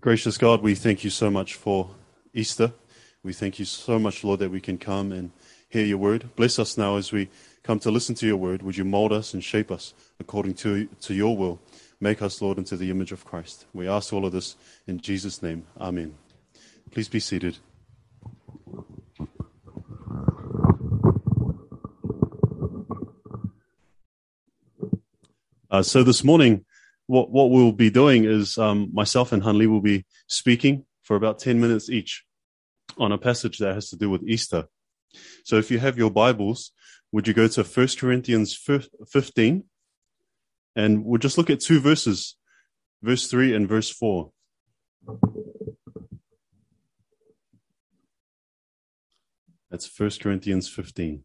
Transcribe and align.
Gracious 0.00 0.36
God, 0.38 0.62
we 0.62 0.74
thank 0.74 1.04
you 1.04 1.10
so 1.10 1.30
much 1.30 1.54
for 1.54 1.90
Easter. 2.34 2.72
We 3.22 3.32
thank 3.32 3.58
you 3.58 3.64
so 3.64 3.98
much, 3.98 4.24
Lord, 4.24 4.40
that 4.40 4.50
we 4.50 4.60
can 4.60 4.78
come 4.78 5.12
and 5.12 5.30
hear 5.68 5.84
your 5.84 5.98
word. 5.98 6.30
Bless 6.34 6.58
us 6.58 6.76
now 6.76 6.96
as 6.96 7.12
we 7.12 7.28
come 7.62 7.78
to 7.80 7.90
listen 7.90 8.14
to 8.16 8.26
your 8.26 8.36
word. 8.36 8.62
Would 8.62 8.76
you 8.76 8.84
mold 8.84 9.12
us 9.12 9.32
and 9.34 9.44
shape 9.44 9.70
us 9.70 9.94
according 10.18 10.54
to, 10.54 10.86
to 11.02 11.14
your 11.14 11.36
will? 11.36 11.60
Make 12.00 12.20
us, 12.20 12.42
Lord, 12.42 12.58
into 12.58 12.76
the 12.76 12.90
image 12.90 13.12
of 13.12 13.24
Christ. 13.24 13.66
We 13.72 13.86
ask 13.86 14.12
all 14.12 14.24
of 14.24 14.32
this 14.32 14.56
in 14.86 15.00
Jesus' 15.00 15.42
name. 15.42 15.66
Amen. 15.80 16.14
Please 16.90 17.08
be 17.08 17.20
seated. 17.20 17.58
Uh, 25.70 25.82
so 25.82 26.02
this 26.02 26.24
morning, 26.24 26.64
what, 27.06 27.30
what 27.30 27.50
we'll 27.50 27.72
be 27.72 27.90
doing 27.90 28.24
is 28.24 28.58
um, 28.58 28.90
myself 28.92 29.32
and 29.32 29.42
Hanli 29.42 29.68
will 29.68 29.80
be 29.80 30.04
speaking 30.26 30.84
for 31.02 31.16
about 31.16 31.38
10 31.38 31.60
minutes 31.60 31.88
each 31.88 32.24
on 32.98 33.12
a 33.12 33.18
passage 33.18 33.58
that 33.58 33.74
has 33.74 33.90
to 33.90 33.96
do 33.96 34.10
with 34.10 34.22
Easter. 34.24 34.66
So 35.44 35.56
if 35.56 35.70
you 35.70 35.78
have 35.78 35.96
your 35.96 36.10
Bibles, 36.10 36.72
would 37.12 37.28
you 37.28 37.34
go 37.34 37.46
to 37.48 37.62
1 37.62 37.88
Corinthians 37.98 38.58
15? 39.08 39.64
And 40.74 41.04
we'll 41.04 41.18
just 41.18 41.38
look 41.38 41.48
at 41.48 41.60
two 41.60 41.80
verses, 41.80 42.36
verse 43.02 43.28
3 43.28 43.54
and 43.54 43.68
verse 43.68 43.90
4. 43.90 44.30
That's 49.70 49.98
1 49.98 50.10
Corinthians 50.20 50.68
15, 50.68 51.24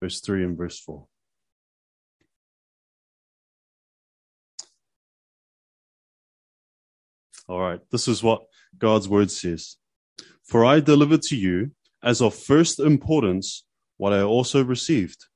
verse 0.00 0.20
3 0.20 0.44
and 0.44 0.58
verse 0.58 0.78
4. 0.80 1.06
All 7.50 7.60
right, 7.60 7.80
this 7.90 8.06
is 8.06 8.22
what 8.22 8.44
God's 8.78 9.08
word 9.08 9.28
says. 9.28 9.76
For 10.44 10.64
I 10.64 10.78
delivered 10.78 11.22
to 11.22 11.36
you 11.36 11.72
as 12.00 12.22
of 12.22 12.32
first 12.32 12.78
importance 12.78 13.64
what 13.96 14.12
I 14.12 14.22
also 14.22 14.62
received 14.62 15.26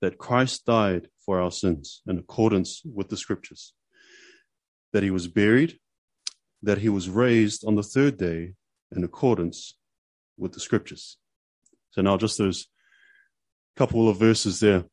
that 0.00 0.18
Christ 0.18 0.64
died 0.66 1.08
for 1.26 1.40
our 1.40 1.50
sins 1.50 2.00
in 2.06 2.16
accordance 2.16 2.80
with 2.84 3.08
the 3.08 3.16
scriptures, 3.16 3.74
that 4.92 5.02
he 5.02 5.10
was 5.10 5.26
buried, 5.26 5.80
that 6.62 6.78
he 6.78 6.88
was 6.88 7.10
raised 7.10 7.64
on 7.66 7.74
the 7.74 7.82
third 7.82 8.16
day 8.16 8.54
in 8.94 9.02
accordance 9.02 9.76
with 10.38 10.52
the 10.52 10.60
scriptures. 10.60 11.18
So 11.90 12.02
now 12.02 12.18
just 12.18 12.38
those 12.38 12.68
couple 13.74 14.08
of 14.08 14.16
verses 14.16 14.60
there. 14.60 14.84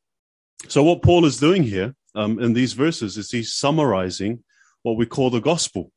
So 0.68 0.82
what 0.82 1.04
Paul 1.04 1.26
is 1.26 1.40
doing 1.40 1.62
here 1.62 1.94
um, 2.16 2.40
in 2.40 2.54
these 2.54 2.74
verses 2.74 3.18
is 3.18 3.30
he's 3.30 3.54
summarizing 3.54 4.44
what 4.82 4.98
we 4.98 5.06
call 5.06 5.30
the 5.30 5.42
gospel 5.42 5.92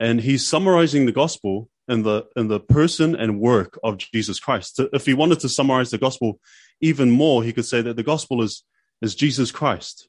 and 0.00 0.20
he's 0.20 0.48
summarizing 0.48 1.04
the 1.04 1.12
gospel 1.12 1.68
in 1.86 2.02
the 2.02 2.26
in 2.34 2.48
the 2.48 2.58
person 2.58 3.14
and 3.14 3.38
work 3.38 3.78
of 3.84 3.98
Jesus 3.98 4.40
Christ. 4.40 4.80
If 4.92 5.04
he 5.04 5.14
wanted 5.14 5.40
to 5.40 5.48
summarize 5.48 5.90
the 5.90 5.98
gospel 5.98 6.40
even 6.80 7.10
more, 7.10 7.44
he 7.44 7.52
could 7.52 7.66
say 7.66 7.82
that 7.82 7.96
the 7.96 8.02
gospel 8.02 8.42
is 8.42 8.64
is 9.02 9.14
Jesus 9.14 9.52
Christ. 9.52 10.08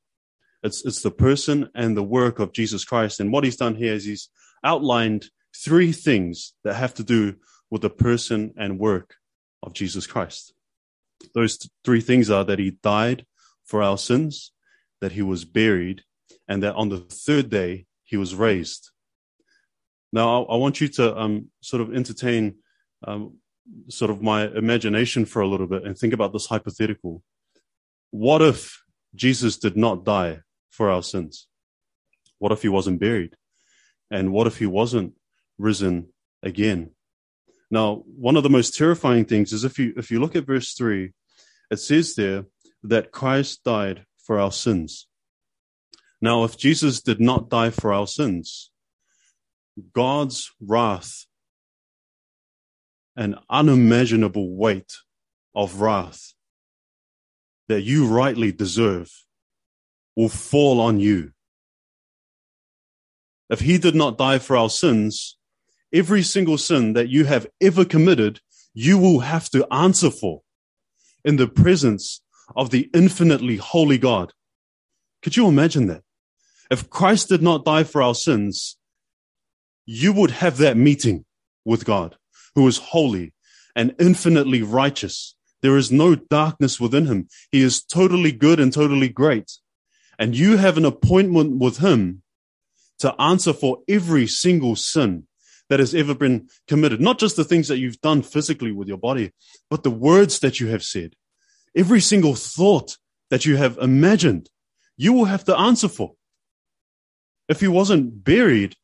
It's 0.63 0.85
it's 0.85 1.01
the 1.01 1.11
person 1.11 1.69
and 1.75 1.95
the 1.95 2.03
work 2.03 2.39
of 2.39 2.53
Jesus 2.53 2.85
Christ. 2.85 3.19
And 3.19 3.31
what 3.31 3.43
he's 3.43 3.57
done 3.57 3.75
here 3.75 3.93
is 3.93 4.05
he's 4.05 4.29
outlined 4.63 5.29
three 5.55 5.91
things 5.91 6.53
that 6.63 6.75
have 6.75 6.93
to 6.95 7.03
do 7.03 7.35
with 7.69 7.81
the 7.81 7.89
person 7.89 8.53
and 8.57 8.79
work 8.79 9.15
of 9.61 9.73
Jesus 9.73 10.07
Christ. 10.07 10.53
Those 11.35 11.59
three 11.83 12.01
things 12.01 12.29
are 12.29 12.45
that 12.45 12.59
he 12.59 12.71
died 12.71 13.25
for 13.65 13.83
our 13.83 13.97
sins, 13.97 14.51
that 15.01 15.11
he 15.11 15.21
was 15.21 15.45
buried, 15.45 16.03
and 16.47 16.63
that 16.63 16.75
on 16.75 16.89
the 16.89 16.99
third 16.99 17.49
day 17.49 17.85
he 18.03 18.17
was 18.17 18.35
raised. 18.35 18.91
Now, 20.11 20.43
I, 20.45 20.57
want 20.57 20.81
you 20.81 20.89
to 20.89 21.17
um, 21.17 21.47
sort 21.61 21.81
of 21.81 21.95
entertain 21.95 22.55
um, 23.07 23.37
sort 23.87 24.11
of 24.11 24.21
my 24.21 24.47
imagination 24.47 25.25
for 25.25 25.41
a 25.41 25.47
little 25.47 25.67
bit 25.67 25.83
and 25.85 25.97
think 25.97 26.13
about 26.13 26.33
this 26.33 26.47
hypothetical. 26.47 27.23
What 28.09 28.41
if 28.41 28.83
Jesus 29.15 29.57
did 29.57 29.77
not 29.77 30.03
die 30.03 30.41
for 30.69 30.89
our 30.89 31.01
sins? 31.01 31.47
What 32.39 32.51
if 32.51 32.61
he 32.61 32.69
wasn't 32.69 32.99
buried? 32.99 33.35
And 34.09 34.33
what 34.33 34.47
if 34.47 34.57
he 34.57 34.65
wasn't 34.65 35.13
risen 35.57 36.09
again? 36.43 36.91
Now, 37.69 38.03
one 38.05 38.35
of 38.35 38.43
the 38.43 38.49
most 38.49 38.75
terrifying 38.75 39.23
things 39.23 39.53
is 39.53 39.63
if 39.63 39.79
you 39.79 39.93
if 39.95 40.11
you 40.11 40.19
look 40.19 40.35
at 40.35 40.45
verse 40.45 40.73
3, 40.73 41.13
it 41.69 41.77
says 41.77 42.15
there 42.15 42.45
that 42.83 43.11
Christ 43.11 43.63
died 43.63 44.05
for 44.17 44.39
our 44.39 44.51
sins. 44.51 45.07
Now, 46.19 46.43
if 46.43 46.57
Jesus 46.57 47.01
did 47.01 47.21
not 47.21 47.49
die 47.49 47.69
for 47.69 47.93
our 47.93 48.07
sins, 48.07 48.70
God's 49.93 50.51
wrath, 50.59 51.25
an 53.15 53.37
unimaginable 53.49 54.55
weight 54.55 54.93
of 55.55 55.81
wrath 55.81 56.33
that 57.67 57.81
you 57.81 58.07
rightly 58.07 58.51
deserve, 58.51 59.11
will 60.15 60.29
fall 60.29 60.81
on 60.81 60.99
you. 60.99 61.31
If 63.49 63.61
he 63.61 63.77
did 63.77 63.95
not 63.95 64.17
die 64.17 64.39
for 64.39 64.55
our 64.57 64.69
sins, 64.69 65.37
every 65.93 66.23
single 66.23 66.57
sin 66.57 66.93
that 66.93 67.09
you 67.09 67.25
have 67.25 67.47
ever 67.61 67.85
committed, 67.85 68.39
you 68.73 68.97
will 68.97 69.19
have 69.19 69.49
to 69.49 69.67
answer 69.73 70.09
for 70.09 70.41
in 71.23 71.35
the 71.35 71.47
presence 71.47 72.21
of 72.55 72.69
the 72.69 72.89
infinitely 72.93 73.57
holy 73.57 73.97
God. 73.97 74.33
Could 75.21 75.37
you 75.37 75.47
imagine 75.47 75.87
that? 75.87 76.03
If 76.69 76.89
Christ 76.89 77.29
did 77.29 77.41
not 77.41 77.65
die 77.65 77.83
for 77.83 78.01
our 78.01 78.15
sins, 78.15 78.77
you 79.91 80.13
would 80.13 80.31
have 80.31 80.57
that 80.57 80.77
meeting 80.77 81.25
with 81.65 81.83
God, 81.83 82.15
who 82.55 82.65
is 82.65 82.77
holy 82.77 83.33
and 83.75 83.93
infinitely 83.99 84.61
righteous. 84.61 85.35
There 85.61 85.75
is 85.75 85.91
no 85.91 86.15
darkness 86.15 86.79
within 86.79 87.07
him. 87.07 87.27
He 87.51 87.61
is 87.61 87.83
totally 87.83 88.31
good 88.31 88.59
and 88.59 88.71
totally 88.71 89.09
great. 89.09 89.51
And 90.17 90.35
you 90.35 90.55
have 90.55 90.77
an 90.77 90.85
appointment 90.85 91.57
with 91.57 91.77
him 91.77 92.23
to 92.99 93.13
answer 93.19 93.51
for 93.51 93.79
every 93.87 94.27
single 94.27 94.77
sin 94.77 95.27
that 95.69 95.79
has 95.79 95.93
ever 95.93 96.15
been 96.15 96.47
committed. 96.67 97.01
Not 97.01 97.19
just 97.19 97.35
the 97.35 97.43
things 97.43 97.67
that 97.67 97.79
you've 97.79 97.99
done 98.01 98.21
physically 98.21 98.71
with 98.71 98.87
your 98.87 98.97
body, 98.97 99.33
but 99.69 99.83
the 99.83 99.91
words 99.91 100.39
that 100.39 100.59
you 100.59 100.67
have 100.67 100.83
said. 100.83 101.15
Every 101.75 101.99
single 101.99 102.35
thought 102.35 102.97
that 103.29 103.45
you 103.45 103.57
have 103.57 103.77
imagined, 103.77 104.49
you 104.95 105.11
will 105.11 105.25
have 105.25 105.43
to 105.45 105.57
answer 105.57 105.89
for. 105.89 106.13
If 107.49 107.59
he 107.59 107.67
wasn't 107.67 108.23
buried, 108.23 108.75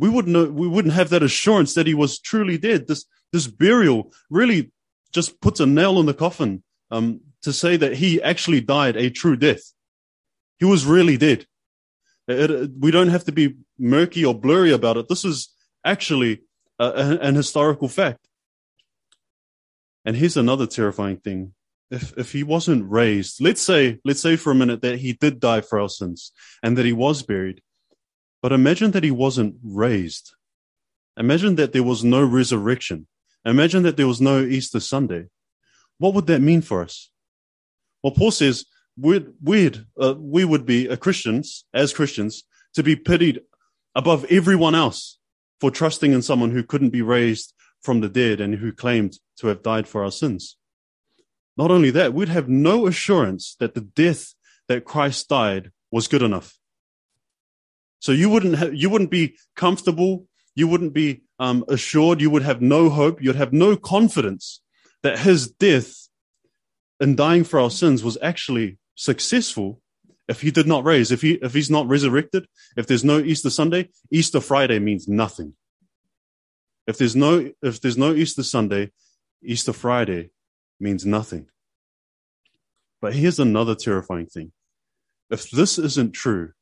we 0.00 0.08
wouldn't 0.08 0.54
we 0.54 0.66
wouldn't 0.66 0.94
have 0.94 1.10
that 1.10 1.22
assurance 1.22 1.74
that 1.74 1.86
he 1.86 1.94
was 1.94 2.18
truly 2.18 2.58
dead. 2.58 2.88
This 2.88 3.04
this 3.32 3.46
burial 3.46 4.12
really 4.30 4.72
just 5.12 5.40
puts 5.40 5.60
a 5.60 5.66
nail 5.66 6.00
in 6.00 6.06
the 6.06 6.14
coffin 6.14 6.62
um, 6.90 7.20
to 7.42 7.52
say 7.52 7.76
that 7.76 7.96
he 7.96 8.22
actually 8.22 8.60
died 8.60 8.96
a 8.96 9.10
true 9.10 9.36
death. 9.36 9.72
He 10.58 10.64
was 10.64 10.86
really 10.86 11.16
dead. 11.16 11.46
It, 12.26 12.50
it, 12.50 12.70
we 12.78 12.90
don't 12.90 13.08
have 13.08 13.24
to 13.24 13.32
be 13.32 13.56
murky 13.78 14.24
or 14.24 14.34
blurry 14.34 14.72
about 14.72 14.96
it. 14.96 15.08
This 15.08 15.24
is 15.24 15.54
actually 15.84 16.42
a, 16.78 16.84
a, 16.84 17.18
an 17.18 17.34
historical 17.34 17.88
fact. 17.88 18.26
And 20.04 20.16
here's 20.16 20.36
another 20.36 20.66
terrifying 20.66 21.18
thing. 21.18 21.54
If, 21.90 22.16
if 22.16 22.32
he 22.32 22.42
wasn't 22.44 22.88
raised, 22.88 23.40
let's 23.40 23.60
say, 23.60 23.98
let's 24.04 24.20
say 24.20 24.36
for 24.36 24.52
a 24.52 24.54
minute 24.54 24.80
that 24.82 25.00
he 25.00 25.12
did 25.12 25.40
die 25.40 25.60
for 25.60 25.80
our 25.80 25.88
sins 25.88 26.32
and 26.62 26.78
that 26.78 26.86
he 26.86 26.92
was 26.92 27.22
buried. 27.22 27.60
But 28.42 28.52
imagine 28.52 28.92
that 28.92 29.04
he 29.04 29.10
wasn't 29.10 29.56
raised. 29.62 30.32
Imagine 31.16 31.56
that 31.56 31.72
there 31.72 31.82
was 31.82 32.02
no 32.02 32.24
resurrection. 32.24 33.06
Imagine 33.44 33.82
that 33.82 33.96
there 33.96 34.06
was 34.06 34.20
no 34.20 34.40
Easter 34.40 34.80
Sunday. 34.80 35.26
What 35.98 36.14
would 36.14 36.26
that 36.26 36.40
mean 36.40 36.62
for 36.62 36.82
us? 36.82 37.10
Well, 38.02 38.12
Paul 38.12 38.30
says 38.30 38.64
we'd, 38.96 39.26
we'd, 39.42 39.84
uh, 40.00 40.14
we 40.18 40.44
would 40.44 40.64
be 40.64 40.88
uh, 40.88 40.96
Christians, 40.96 41.64
as 41.74 41.92
Christians, 41.92 42.44
to 42.74 42.82
be 42.82 42.96
pitied 42.96 43.42
above 43.94 44.24
everyone 44.30 44.74
else 44.74 45.18
for 45.60 45.70
trusting 45.70 46.12
in 46.12 46.22
someone 46.22 46.52
who 46.52 46.62
couldn't 46.62 46.90
be 46.90 47.02
raised 47.02 47.52
from 47.82 48.00
the 48.00 48.08
dead 48.08 48.40
and 48.40 48.54
who 48.54 48.72
claimed 48.72 49.18
to 49.38 49.48
have 49.48 49.62
died 49.62 49.86
for 49.86 50.04
our 50.04 50.10
sins. 50.10 50.56
Not 51.56 51.70
only 51.70 51.90
that, 51.90 52.14
we'd 52.14 52.28
have 52.28 52.48
no 52.48 52.86
assurance 52.86 53.56
that 53.60 53.74
the 53.74 53.80
death 53.80 54.34
that 54.68 54.84
Christ 54.84 55.28
died 55.28 55.72
was 55.90 56.08
good 56.08 56.22
enough. 56.22 56.59
So 58.00 58.12
you 58.12 58.28
wouldn't 58.28 58.56
ha- 58.56 58.70
you 58.72 58.90
wouldn't 58.90 59.10
be 59.10 59.36
comfortable. 59.54 60.26
You 60.54 60.66
wouldn't 60.66 60.92
be 60.92 61.22
um, 61.38 61.64
assured. 61.68 62.20
You 62.20 62.30
would 62.30 62.42
have 62.42 62.60
no 62.60 62.90
hope. 62.90 63.22
You'd 63.22 63.36
have 63.36 63.52
no 63.52 63.76
confidence 63.76 64.60
that 65.02 65.20
his 65.20 65.50
death 65.50 66.08
and 66.98 67.16
dying 67.16 67.44
for 67.44 67.60
our 67.60 67.70
sins 67.70 68.02
was 68.02 68.18
actually 68.20 68.78
successful 68.94 69.80
if 70.28 70.40
he 70.40 70.50
did 70.50 70.66
not 70.66 70.84
raise. 70.84 71.10
If 71.10 71.22
he 71.22 71.32
if 71.34 71.54
he's 71.54 71.70
not 71.70 71.88
resurrected. 71.88 72.46
If 72.76 72.86
there's 72.86 73.04
no 73.04 73.18
Easter 73.18 73.50
Sunday, 73.50 73.90
Easter 74.10 74.40
Friday 74.40 74.78
means 74.78 75.06
nothing. 75.08 75.54
If 76.86 76.98
there's 76.98 77.16
no 77.16 77.50
if 77.62 77.80
there's 77.80 77.98
no 77.98 78.14
Easter 78.14 78.42
Sunday, 78.42 78.92
Easter 79.42 79.72
Friday 79.72 80.30
means 80.78 81.04
nothing. 81.04 81.46
But 83.00 83.14
here's 83.14 83.38
another 83.40 83.74
terrifying 83.74 84.26
thing. 84.26 84.52
If 85.30 85.50
this 85.50 85.78
isn't 85.78 86.12
true, 86.12 86.52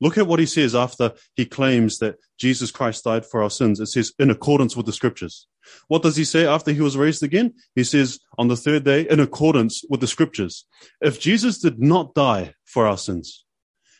Look 0.00 0.18
at 0.18 0.26
what 0.26 0.40
he 0.40 0.46
says 0.46 0.74
after 0.74 1.12
he 1.34 1.46
claims 1.46 1.98
that 1.98 2.16
Jesus 2.38 2.70
Christ 2.70 3.04
died 3.04 3.24
for 3.24 3.42
our 3.42 3.50
sins. 3.50 3.80
It 3.80 3.86
says, 3.86 4.12
in 4.18 4.30
accordance 4.30 4.76
with 4.76 4.86
the 4.86 4.92
scriptures. 4.92 5.46
What 5.88 6.02
does 6.02 6.16
he 6.16 6.24
say 6.24 6.46
after 6.46 6.70
he 6.70 6.80
was 6.80 6.96
raised 6.96 7.22
again? 7.22 7.54
He 7.74 7.82
says, 7.82 8.20
on 8.38 8.48
the 8.48 8.56
third 8.56 8.84
day, 8.84 9.08
in 9.08 9.20
accordance 9.20 9.82
with 9.88 10.00
the 10.00 10.06
scriptures. 10.06 10.66
If 11.00 11.18
Jesus 11.18 11.58
did 11.58 11.80
not 11.80 12.14
die 12.14 12.54
for 12.64 12.86
our 12.86 12.98
sins, 12.98 13.44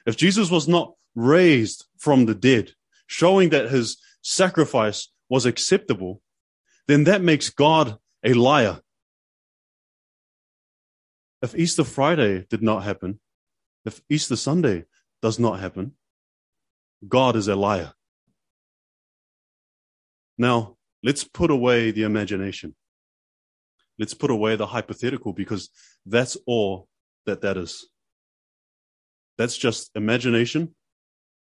if 0.04 0.16
Jesus 0.16 0.50
was 0.50 0.68
not 0.68 0.92
raised 1.14 1.86
from 1.98 2.26
the 2.26 2.34
dead, 2.34 2.72
showing 3.06 3.48
that 3.50 3.70
his 3.70 3.96
sacrifice 4.22 5.10
was 5.28 5.46
acceptable, 5.46 6.20
then 6.88 7.04
that 7.04 7.22
makes 7.22 7.50
God 7.50 7.98
a 8.22 8.34
liar. 8.34 8.80
If 11.42 11.56
Easter 11.56 11.84
Friday 11.84 12.46
did 12.48 12.62
not 12.62 12.84
happen, 12.84 13.20
if 13.84 14.00
Easter 14.10 14.36
Sunday 14.36 14.84
does 15.26 15.40
not 15.40 15.58
happen, 15.58 15.90
God 17.16 17.34
is 17.34 17.48
a 17.48 17.56
liar. 17.56 17.92
Now, 20.38 20.76
let's 21.02 21.24
put 21.24 21.50
away 21.50 21.90
the 21.90 22.04
imagination. 22.04 22.76
Let's 23.98 24.14
put 24.14 24.30
away 24.30 24.54
the 24.54 24.68
hypothetical 24.68 25.32
because 25.32 25.68
that's 26.14 26.36
all 26.46 26.86
that 27.24 27.40
that 27.40 27.56
is. 27.56 27.88
That's 29.36 29.56
just 29.56 29.90
imagination 29.96 30.76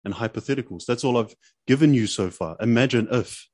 and 0.06 0.13
hypotheticals. 0.13 0.86
That's 0.86 1.03
all 1.03 1.18
I've 1.18 1.36
given 1.68 1.94
you 1.94 2.07
so 2.07 2.29
far. 2.29 2.56
Imagine 2.62 3.09
if. 3.12 3.50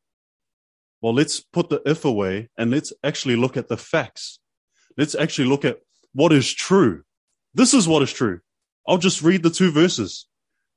Well, 1.02 1.16
let's 1.16 1.40
put 1.40 1.70
the 1.70 1.82
if 1.88 2.06
away 2.06 2.50
and 2.56 2.70
let's 2.70 2.94
actually 3.04 3.36
look 3.36 3.58
at 3.58 3.68
the 3.68 3.78
facts. 3.78 4.38
Let's 4.96 5.16
actually 5.16 5.48
look 5.48 5.66
at 5.66 5.80
what 6.14 6.32
is 6.34 6.54
true. 6.54 7.02
This 7.56 7.74
is 7.74 7.88
what 7.88 8.04
is 8.04 8.14
true. 8.14 8.42
I'll 8.90 8.98
just 8.98 9.22
read 9.22 9.44
the 9.44 9.52
two 9.52 9.72
verses. 9.72 10.28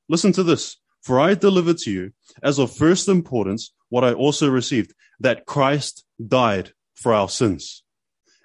Listen 0.06 0.32
to 0.32 0.42
this. 0.42 0.76
For 1.00 1.18
I 1.18 1.34
delivered 1.34 1.78
to 1.78 1.90
you 1.90 2.12
as 2.42 2.58
of 2.58 2.76
first 2.76 3.08
importance 3.08 3.72
what 3.88 4.04
I 4.04 4.12
also 4.12 4.50
received, 4.50 4.94
that 5.18 5.46
Christ 5.46 6.04
died 6.24 6.74
for 6.94 7.14
our 7.14 7.28
sins 7.28 7.82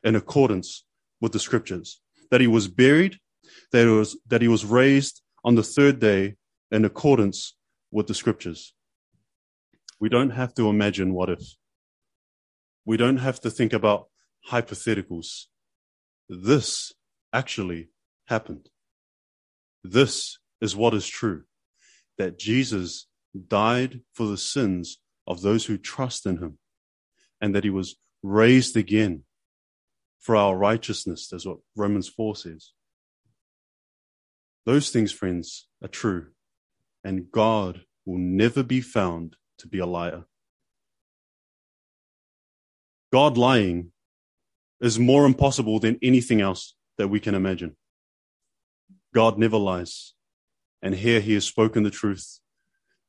in 0.04 0.16
accordance 0.16 0.86
with 1.20 1.34
the 1.34 1.40
scriptures, 1.40 2.00
that 2.32 2.42
he 2.42 2.48
was 2.48 2.70
buried, 2.70 3.20
that 3.74 3.86
he 3.86 3.92
was, 3.92 4.18
that 4.28 4.42
he 4.42 4.48
was 4.48 4.64
raised 4.66 5.22
on 5.44 5.56
the 5.56 5.64
third 5.64 6.00
day 6.00 6.36
in 6.72 6.86
accordance 6.86 7.56
with 7.92 8.08
the 8.08 8.14
scriptures. 8.14 8.74
We 10.00 10.10
don't 10.10 10.32
have 10.32 10.54
to 10.56 10.70
imagine 10.70 11.14
what 11.14 11.30
if. 11.30 11.42
We 12.86 12.96
don't 12.96 13.18
have 13.18 13.42
to 13.42 13.50
think 13.50 13.74
about 13.74 14.08
hypotheticals. 14.50 15.48
This 16.30 16.94
actually 17.34 17.90
happened. 18.28 18.70
This 19.92 20.40
is 20.60 20.76
what 20.76 20.94
is 20.94 21.08
true 21.08 21.44
that 22.18 22.38
Jesus 22.38 23.08
died 23.48 24.02
for 24.14 24.28
the 24.28 24.38
sins 24.38 25.00
of 25.26 25.42
those 25.42 25.66
who 25.66 25.78
trust 25.78 26.26
in 26.26 26.38
him 26.38 26.58
and 27.40 27.56
that 27.56 27.64
he 27.64 27.70
was 27.70 27.96
raised 28.24 28.76
again 28.76 29.24
for 30.20 30.36
our 30.36 30.58
righteousness. 30.58 31.28
That's 31.30 31.46
what 31.46 31.60
Romans 31.76 32.10
4 32.10 32.36
says. 32.36 32.74
Those 34.66 34.90
things, 34.90 35.12
friends, 35.12 35.68
are 35.82 35.88
true 35.88 36.28
and 37.04 37.32
God 37.32 37.82
will 38.06 38.18
never 38.18 38.64
be 38.64 38.82
found 38.82 39.38
to 39.60 39.68
be 39.68 39.80
a 39.80 39.86
liar. 39.86 40.26
God 43.14 43.38
lying 43.38 43.94
is 44.82 45.00
more 45.00 45.26
impossible 45.26 45.80
than 45.80 45.98
anything 46.02 46.42
else 46.42 46.76
that 46.98 47.08
we 47.08 47.20
can 47.22 47.36
imagine. 47.36 47.78
God 49.18 49.40
never 49.40 49.58
lies. 49.58 50.14
And 50.80 50.94
here 50.94 51.20
he 51.20 51.34
has 51.34 51.44
spoken 51.44 51.82
the 51.82 51.90
truth 51.90 52.40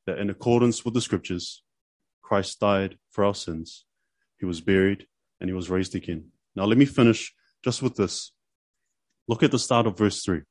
that 0.07 0.17
in 0.17 0.31
accordance 0.31 0.83
with 0.83 0.95
the 0.95 1.01
scriptures, 1.01 1.61
Christ 2.23 2.59
died 2.59 2.97
for 3.11 3.23
our 3.23 3.35
sins. 3.35 3.85
He 4.39 4.47
was 4.47 4.59
buried 4.59 5.05
and 5.39 5.47
he 5.47 5.53
was 5.53 5.69
raised 5.69 5.93
again. 5.93 6.31
Now 6.55 6.65
let 6.65 6.79
me 6.79 6.85
finish 6.85 7.31
just 7.63 7.83
with 7.83 7.95
this. 7.95 8.31
Look 9.27 9.43
at 9.43 9.51
the 9.51 9.59
start 9.59 9.85
of 9.85 9.99
verse 9.99 10.23
three. 10.23 10.41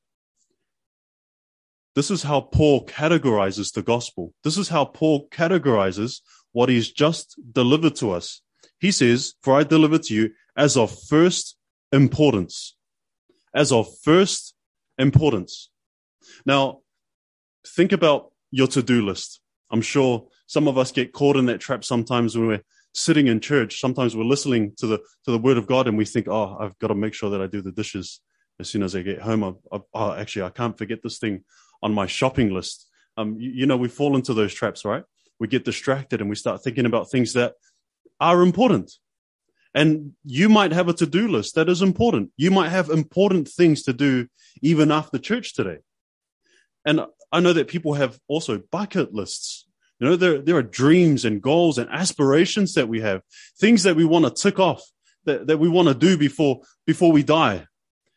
This 1.97 2.13
is 2.13 2.23
how 2.23 2.41
Paul 2.41 2.87
categorizes 2.87 3.73
the 3.73 3.83
gospel. 3.83 4.33
This 4.45 4.59
is 4.59 4.69
how 4.69 4.85
Paul 4.85 5.29
categorizes 5.29 6.21
what 6.53 6.69
he's 6.69 6.93
just 6.93 7.37
delivered 7.51 7.97
to 7.97 8.13
us. 8.13 8.43
He 8.79 8.93
says, 8.93 9.35
For 9.43 9.59
I 9.59 9.65
delivered 9.65 10.05
to 10.05 10.15
you 10.15 10.31
as 10.57 10.77
of 10.77 10.97
first 11.09 11.57
importance. 11.91 12.77
As 13.53 13.73
of 13.73 13.89
first 14.05 14.55
importance. 14.99 15.71
Now, 16.45 16.81
think 17.67 17.93
about 17.93 18.33
your 18.51 18.67
to 18.69 18.83
do 18.83 19.05
list. 19.05 19.41
I'm 19.71 19.83
sure 19.83 20.29
some 20.47 20.69
of 20.69 20.79
us 20.79 20.93
get 20.93 21.13
caught 21.13 21.37
in 21.37 21.47
that 21.47 21.61
trap 21.61 21.85
sometimes 21.85 22.37
when 22.37 22.49
we're 22.49 22.63
sitting 22.95 23.27
in 23.27 23.41
church. 23.41 23.81
Sometimes 23.81 24.17
we're 24.17 24.25
listening 24.25 24.73
to 24.79 24.87
the, 24.87 24.99
to 25.25 25.31
the 25.31 25.39
word 25.39 25.59
of 25.59 25.67
God 25.67 25.87
and 25.87 25.99
we 25.99 26.05
think, 26.05 26.27
oh, 26.29 26.57
I've 26.59 26.79
got 26.79 26.89
to 26.89 26.95
make 26.95 27.15
sure 27.15 27.31
that 27.31 27.43
I 27.43 27.47
do 27.47 27.61
the 27.61 27.73
dishes 27.73 28.21
as 28.59 28.69
soon 28.69 28.83
as 28.83 28.97
I 28.97 29.03
get 29.03 29.21
home. 29.21 29.45
I, 29.45 29.77
I, 29.77 29.81
oh, 29.95 30.13
actually, 30.15 30.43
I 30.43 30.51
can't 30.51 30.77
forget 30.77 31.03
this 31.03 31.19
thing 31.19 31.45
on 31.83 31.93
my 31.93 32.07
shopping 32.07 32.53
list. 32.53 32.89
Um, 33.17 33.37
you, 33.39 33.51
you 33.51 33.67
know, 33.67 33.77
we 33.77 33.89
fall 33.89 34.17
into 34.17 34.35
those 34.35 34.55
traps, 34.55 34.85
right? 34.85 35.05
We 35.39 35.49
get 35.49 35.65
distracted 35.65 36.21
and 36.21 36.31
we 36.31 36.37
start 36.37 36.63
thinking 36.65 36.87
about 36.87 37.11
things 37.11 37.35
that 37.35 37.55
are 38.21 38.43
important. 38.43 38.93
And 39.79 40.15
you 40.25 40.49
might 40.49 40.73
have 40.73 40.89
a 40.89 40.93
to 40.95 41.07
do 41.07 41.29
list 41.29 41.55
that 41.55 41.69
is 41.69 41.83
important. 41.83 42.33
You 42.37 42.51
might 42.51 42.71
have 42.71 42.91
important 42.91 43.47
things 43.47 43.85
to 43.85 43.93
do 43.93 44.27
even 44.61 44.91
after 44.91 45.19
church 45.19 45.55
today. 45.55 45.79
And 46.85 47.03
I 47.31 47.39
know 47.39 47.53
that 47.53 47.69
people 47.69 47.95
have 47.95 48.19
also 48.27 48.61
bucket 48.73 49.15
lists. 49.15 49.69
You 50.01 50.09
know, 50.09 50.17
there, 50.17 50.41
there 50.41 50.57
are 50.57 50.65
dreams 50.65 51.25
and 51.25 51.41
goals 51.41 51.79
and 51.79 51.89
aspirations 51.91 52.75
that 52.75 52.89
we 52.89 53.03
have, 53.03 53.23
things 53.61 53.85
that 53.85 53.95
we 53.95 54.05
want 54.05 54.25
to 54.25 54.43
tick 54.43 54.59
off, 54.59 54.83
that, 55.27 55.47
that 55.47 55.59
we 55.59 55.69
want 55.69 55.87
to 55.87 55.95
do 55.95 56.19
before, 56.19 56.63
before 56.85 57.13
we 57.13 57.23
die. 57.23 57.65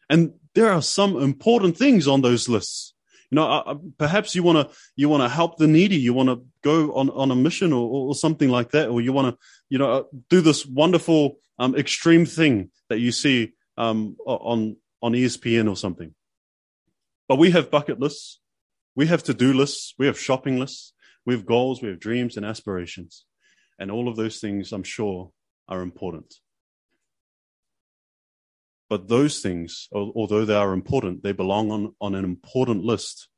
And 0.09 0.33
there 0.55 0.71
are 0.71 0.81
some 0.81 1.21
important 1.21 1.77
things 1.77 2.07
on 2.07 2.21
those 2.21 2.49
lists. 2.49 2.95
You 3.29 3.35
know, 3.35 3.47
uh, 3.47 3.75
perhaps 3.99 4.33
you 4.33 4.41
want 4.41 4.67
to 4.67 4.75
you 4.97 5.07
want 5.07 5.23
to 5.23 5.29
help 5.29 5.57
the 5.57 5.67
needy. 5.67 5.95
You 5.95 6.13
want 6.13 6.27
to 6.27 6.43
go 6.65 6.93
on 6.93 7.09
on 7.11 7.31
a 7.31 7.35
mission 7.35 7.71
or, 7.71 7.87
or 8.09 8.13
something 8.13 8.49
like 8.49 8.71
that, 8.71 8.89
or 8.89 8.99
you 8.99 9.13
want 9.13 9.29
to 9.29 9.37
you 9.71 9.77
know 9.77 10.07
do 10.29 10.41
this 10.41 10.65
wonderful 10.65 11.37
um, 11.57 11.75
extreme 11.75 12.25
thing 12.25 12.69
that 12.89 12.99
you 12.99 13.11
see 13.11 13.53
um, 13.77 14.17
on 14.25 14.75
on 15.01 15.13
ESPN 15.13 15.69
or 15.69 15.77
something. 15.77 16.13
But 17.29 17.37
we 17.37 17.51
have 17.51 17.71
bucket 17.71 17.97
lists, 17.97 18.41
we 18.95 19.07
have 19.07 19.23
to 19.23 19.33
do 19.33 19.53
lists, 19.53 19.95
we 19.97 20.07
have 20.07 20.19
shopping 20.19 20.59
lists, 20.59 20.93
we 21.25 21.33
have 21.33 21.45
goals, 21.45 21.81
we 21.81 21.87
have 21.87 22.01
dreams 22.01 22.35
and 22.35 22.45
aspirations, 22.45 23.23
and 23.79 23.89
all 23.89 24.09
of 24.09 24.17
those 24.17 24.39
things, 24.39 24.73
I'm 24.73 24.83
sure, 24.83 25.31
are 25.69 25.81
important. 25.81 26.35
But 28.89 29.07
those 29.07 29.39
things, 29.39 29.87
although 29.93 30.43
they 30.43 30.53
are 30.53 30.73
important, 30.73 31.23
they 31.23 31.31
belong 31.31 31.71
on, 31.71 31.95
on 32.01 32.13
an 32.13 32.25
important 32.25 32.83
list. 32.83 33.29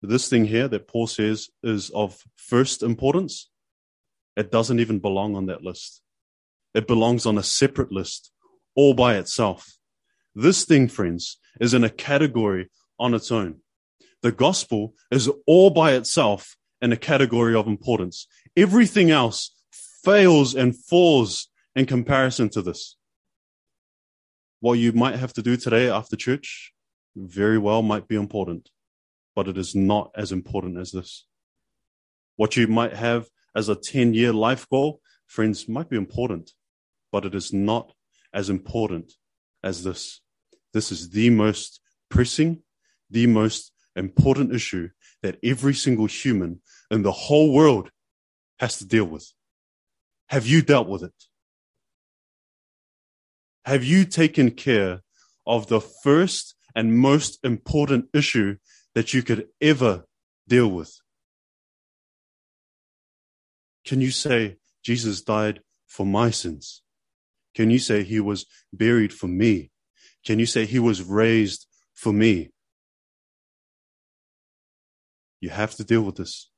This 0.00 0.30
thing 0.30 0.46
here 0.46 0.66
that 0.66 0.88
Paul 0.88 1.06
says 1.06 1.50
is 1.62 1.90
of 1.90 2.22
first 2.36 2.82
importance, 2.82 3.50
it 4.38 4.50
doesn't 4.50 4.80
even 4.80 4.98
belong 4.98 5.36
on 5.36 5.46
that 5.46 5.62
list. 5.62 6.00
It 6.74 6.86
belongs 6.86 7.26
on 7.26 7.36
a 7.36 7.42
separate 7.42 7.92
list 7.92 8.30
all 8.74 8.94
by 8.94 9.16
itself. 9.16 9.76
This 10.34 10.64
thing, 10.64 10.88
friends, 10.88 11.38
is 11.60 11.74
in 11.74 11.84
a 11.84 11.90
category 11.90 12.70
on 12.98 13.14
its 13.14 13.32
own. 13.32 13.56
The 14.22 14.32
gospel 14.32 14.94
is 15.10 15.30
all 15.46 15.70
by 15.70 15.92
itself 15.92 16.56
in 16.80 16.92
a 16.92 16.96
category 16.96 17.54
of 17.54 17.66
importance. 17.66 18.26
Everything 18.56 19.10
else 19.10 19.54
fails 19.72 20.54
and 20.54 20.76
falls 20.76 21.48
in 21.74 21.86
comparison 21.86 22.48
to 22.50 22.62
this 22.62 22.96
what 24.60 24.78
you 24.78 24.92
might 24.92 25.16
have 25.16 25.32
to 25.34 25.42
do 25.42 25.56
today 25.56 25.88
after 25.88 26.16
church 26.16 26.72
very 27.16 27.58
well 27.58 27.82
might 27.82 28.08
be 28.08 28.16
important, 28.16 28.70
but 29.34 29.48
it 29.48 29.56
is 29.56 29.74
not 29.74 30.10
as 30.16 30.32
important 30.32 30.78
as 30.78 30.92
this. 30.92 31.26
What 32.36 32.56
you 32.56 32.66
might 32.66 32.94
have 32.94 33.28
as 33.54 33.68
a 33.68 33.74
10 33.74 34.14
year 34.14 34.32
life 34.32 34.68
goal, 34.68 35.00
friends, 35.26 35.68
might 35.68 35.88
be 35.88 35.96
important, 35.96 36.52
but 37.12 37.24
it 37.24 37.34
is 37.34 37.52
not 37.52 37.92
as 38.32 38.50
important 38.50 39.12
as 39.62 39.84
this. 39.84 40.20
This 40.72 40.92
is 40.92 41.10
the 41.10 41.30
most 41.30 41.80
pressing, 42.08 42.62
the 43.10 43.26
most 43.26 43.72
important 43.96 44.54
issue 44.54 44.90
that 45.22 45.38
every 45.42 45.74
single 45.74 46.06
human 46.06 46.60
in 46.90 47.02
the 47.02 47.12
whole 47.12 47.52
world 47.52 47.90
has 48.60 48.78
to 48.78 48.86
deal 48.86 49.04
with. 49.04 49.32
Have 50.28 50.46
you 50.46 50.62
dealt 50.62 50.88
with 50.88 51.02
it? 51.02 51.14
Have 53.64 53.84
you 53.84 54.04
taken 54.04 54.50
care 54.50 55.02
of 55.46 55.66
the 55.66 55.80
first 55.80 56.54
and 56.74 56.98
most 56.98 57.38
important 57.42 58.08
issue 58.14 58.56
that 58.94 59.12
you 59.12 59.22
could 59.22 59.48
ever 59.60 60.04
deal 60.46 60.68
with? 60.68 61.00
Can 63.88 64.02
you 64.02 64.10
say 64.10 64.58
Jesus 64.84 65.22
died 65.22 65.62
for 65.86 66.04
my 66.04 66.28
sins? 66.30 66.82
Can 67.54 67.70
you 67.70 67.78
say 67.78 68.02
he 68.02 68.20
was 68.20 68.44
buried 68.70 69.14
for 69.14 69.28
me? 69.28 69.70
Can 70.26 70.38
you 70.38 70.44
say 70.44 70.66
he 70.66 70.78
was 70.78 71.02
raised 71.02 71.66
for 71.94 72.12
me? 72.12 72.50
You 75.40 75.48
have 75.48 75.74
to 75.76 75.84
deal 75.84 76.02
with 76.02 76.16
this. 76.16 76.50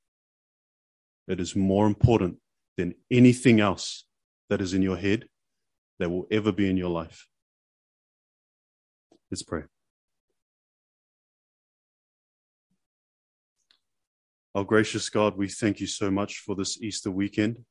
It 1.28 1.38
is 1.38 1.54
more 1.54 1.86
important 1.86 2.38
than 2.76 2.96
anything 3.12 3.60
else 3.60 4.06
that 4.48 4.60
is 4.60 4.74
in 4.74 4.82
your 4.82 4.96
head 4.96 5.26
that 6.00 6.10
will 6.10 6.26
ever 6.32 6.50
be 6.50 6.68
in 6.68 6.76
your 6.76 6.90
life. 6.90 7.28
Let's 9.30 9.44
pray. 9.44 9.62
Our 14.52 14.64
gracious 14.64 15.08
God, 15.10 15.36
we 15.36 15.46
thank 15.46 15.78
you 15.78 15.86
so 15.86 16.10
much 16.10 16.38
for 16.38 16.56
this 16.56 16.82
Easter 16.82 17.08
weekend. 17.08 17.64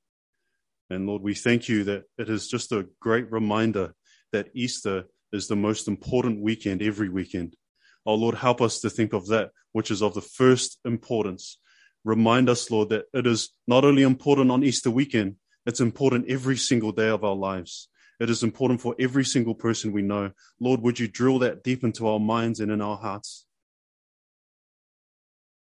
And 0.89 1.07
Lord, 1.07 1.21
we 1.21 1.33
thank 1.33 1.67
you 1.67 1.83
that 1.83 2.03
it 2.17 2.29
is 2.29 2.48
just 2.48 2.71
a 2.71 2.88
great 3.01 3.29
reminder 3.29 3.93
that 4.31 4.48
Easter 4.53 5.03
is 5.33 5.48
the 5.50 5.57
most 5.57 5.89
important 5.89 6.41
weekend 6.41 6.81
every 6.81 7.09
weekend. 7.09 7.57
Oh 8.05 8.15
Lord, 8.15 8.36
help 8.36 8.62
us 8.62 8.79
to 8.79 8.89
think 8.89 9.12
of 9.12 9.27
that 9.27 9.51
which 9.74 9.91
is 9.91 10.01
of 10.01 10.13
the 10.13 10.21
first 10.21 10.79
importance. 10.86 11.59
Remind 12.05 12.48
us, 12.48 12.71
Lord, 12.71 12.89
that 12.89 13.07
it 13.13 13.27
is 13.27 13.50
not 13.67 13.83
only 13.83 14.03
important 14.03 14.50
on 14.50 14.63
Easter 14.63 14.89
weekend, 14.89 15.36
it's 15.65 15.81
important 15.81 16.29
every 16.29 16.55
single 16.55 16.93
day 16.93 17.09
of 17.09 17.25
our 17.25 17.36
lives. 17.36 17.89
It 18.21 18.29
is 18.29 18.41
important 18.41 18.79
for 18.79 18.95
every 18.98 19.25
single 19.25 19.53
person 19.53 19.91
we 19.91 20.01
know. 20.01 20.31
Lord, 20.62 20.79
would 20.79 20.98
you 20.98 21.09
drill 21.09 21.39
that 21.39 21.62
deep 21.62 21.83
into 21.83 22.07
our 22.07 22.21
minds 22.21 22.62
and 22.62 22.71
in 22.71 22.81
our 22.81 22.98
hearts? 22.98 23.45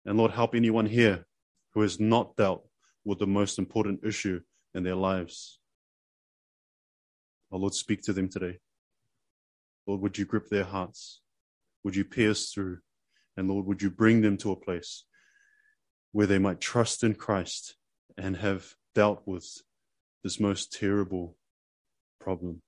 And 0.05 0.17
Lord, 0.17 0.31
help 0.31 0.55
anyone 0.55 0.85
here 0.85 1.25
who 1.73 1.81
has 1.81 1.99
not 1.99 2.35
dealt 2.35 2.67
with 3.03 3.19
the 3.19 3.27
most 3.27 3.59
important 3.59 4.01
issue 4.03 4.41
in 4.73 4.83
their 4.83 4.95
lives. 4.95 5.59
Oh 7.51 7.57
Lord, 7.57 7.73
speak 7.73 8.01
to 8.03 8.13
them 8.13 8.29
today. 8.29 8.59
Lord, 9.87 10.01
would 10.01 10.17
you 10.17 10.25
grip 10.25 10.49
their 10.49 10.63
hearts? 10.63 11.21
Would 11.83 11.95
you 11.95 12.05
pierce 12.05 12.51
through? 12.51 12.79
And 13.37 13.49
Lord, 13.49 13.65
would 13.65 13.81
you 13.81 13.89
bring 13.89 14.21
them 14.21 14.37
to 14.37 14.51
a 14.51 14.55
place 14.55 15.05
where 16.11 16.27
they 16.27 16.39
might 16.39 16.61
trust 16.61 17.03
in 17.03 17.13
Christ 17.13 17.75
and 18.17 18.37
have 18.37 18.75
dealt 18.93 19.21
with 19.25 19.45
this 20.23 20.39
most 20.39 20.71
terrible 20.71 21.35
problem 22.19 22.61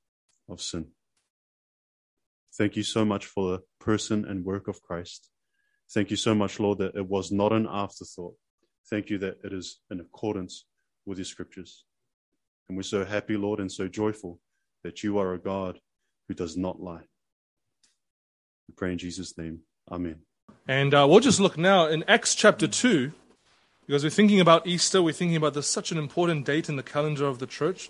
of 0.48 0.62
sin. 0.62 0.88
Thank 2.54 2.76
you 2.76 2.84
so 2.84 3.06
much 3.06 3.26
for 3.26 3.52
the 3.52 3.64
person 3.80 4.26
and 4.26 4.46
work 4.46 4.68
of 4.68 4.82
Christ. 4.82 5.30
Thank 5.94 6.12
you 6.12 6.18
so 6.18 6.36
much, 6.36 6.60
Lord, 6.60 6.80
that 6.80 6.96
it 6.96 7.08
was 7.08 7.32
not 7.32 7.54
an 7.54 7.68
afterthought. 7.70 8.36
Thank 8.90 9.10
you 9.10 9.18
that 9.20 9.38
it 9.44 9.54
is 9.54 9.80
in 9.90 10.00
accordance 10.00 10.66
with 11.06 11.18
your 11.18 11.26
scriptures. 11.26 11.86
And 12.68 12.78
we're 12.78 12.84
so 12.84 13.06
happy, 13.06 13.38
Lord, 13.38 13.60
and 13.60 13.72
so 13.72 13.88
joyful 13.88 14.40
that 14.84 15.04
you 15.04 15.18
are 15.18 15.34
a 15.34 15.40
God 15.40 15.80
who 16.28 16.34
does 16.34 16.58
not 16.58 16.82
lie. 16.82 17.04
We 18.68 18.74
pray 18.76 18.92
in 18.92 18.98
Jesus' 18.98 19.38
name. 19.38 19.60
Amen. 19.90 20.20
And 20.68 20.94
uh, 20.94 21.08
we'll 21.10 21.22
just 21.22 21.40
look 21.40 21.58
now 21.58 21.88
in 21.88 22.04
Acts 22.08 22.36
chapter 22.36 22.68
2, 22.68 23.14
because 23.86 24.04
we're 24.04 24.10
thinking 24.10 24.42
about 24.42 24.68
Easter, 24.68 25.02
we're 25.02 25.14
thinking 25.14 25.38
about 25.38 25.54
this 25.54 25.68
such 25.68 25.92
an 25.92 25.98
important 25.98 26.46
date 26.46 26.68
in 26.68 26.76
the 26.76 26.84
calendar 26.84 27.26
of 27.26 27.40
the 27.40 27.48
church. 27.48 27.90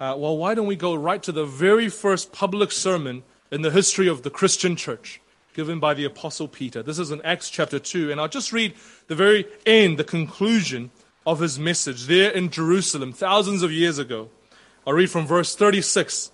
Uh, 0.00 0.14
well, 0.18 0.36
why 0.36 0.54
don't 0.54 0.66
we 0.66 0.76
go 0.76 0.94
right 0.94 1.22
to 1.22 1.32
the 1.32 1.44
very 1.44 1.88
first 1.88 2.32
public 2.32 2.72
sermon 2.72 3.22
in 3.52 3.62
the 3.62 3.70
history 3.70 4.08
of 4.08 4.22
the 4.22 4.30
Christian 4.30 4.74
church? 4.74 5.20
Given 5.58 5.80
by 5.80 5.92
the 5.92 6.04
Apostle 6.04 6.46
Peter. 6.46 6.84
This 6.84 7.00
is 7.00 7.10
in 7.10 7.20
Acts 7.22 7.50
chapter 7.50 7.80
2. 7.80 8.12
And 8.12 8.20
I'll 8.20 8.28
just 8.28 8.52
read 8.52 8.74
the 9.08 9.16
very 9.16 9.44
end, 9.66 9.98
the 9.98 10.04
conclusion 10.04 10.92
of 11.26 11.40
his 11.40 11.58
message 11.58 12.06
there 12.06 12.30
in 12.30 12.48
Jerusalem, 12.48 13.12
thousands 13.12 13.64
of 13.64 13.72
years 13.72 13.98
ago. 13.98 14.28
I'll 14.86 14.92
read 14.92 15.10
from 15.10 15.26
verse 15.26 15.56
36, 15.56 16.30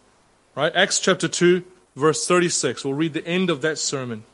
right? 0.54 0.76
Acts 0.76 0.98
chapter 0.98 1.26
2, 1.26 1.64
verse 1.96 2.26
36. 2.26 2.84
We'll 2.84 2.92
read 2.92 3.14
the 3.14 3.26
end 3.26 3.48
of 3.48 3.62
that 3.62 3.78
sermon. 3.78 4.24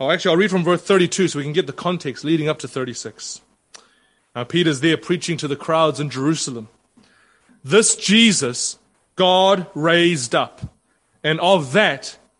Oh, 0.00 0.10
actually, 0.10 0.30
I'll 0.30 0.38
read 0.38 0.50
from 0.50 0.64
verse 0.64 0.80
32 0.80 1.28
so 1.28 1.38
we 1.38 1.44
can 1.44 1.52
get 1.52 1.66
the 1.66 1.74
context 1.74 2.24
leading 2.24 2.48
up 2.48 2.60
to 2.60 2.66
36. 2.66 3.42
Now, 4.34 4.44
Peter's 4.44 4.80
there 4.80 4.96
preaching 4.96 5.36
to 5.36 5.48
the 5.48 5.54
crowds 5.54 6.00
in 6.00 6.08
Jerusalem. 6.08 6.68
This 7.62 7.94
Jesus 7.94 8.78
God 9.16 9.66
raised 9.74 10.34
up, 10.34 10.62
and 11.22 11.38
of 11.40 11.74
that 11.74 12.16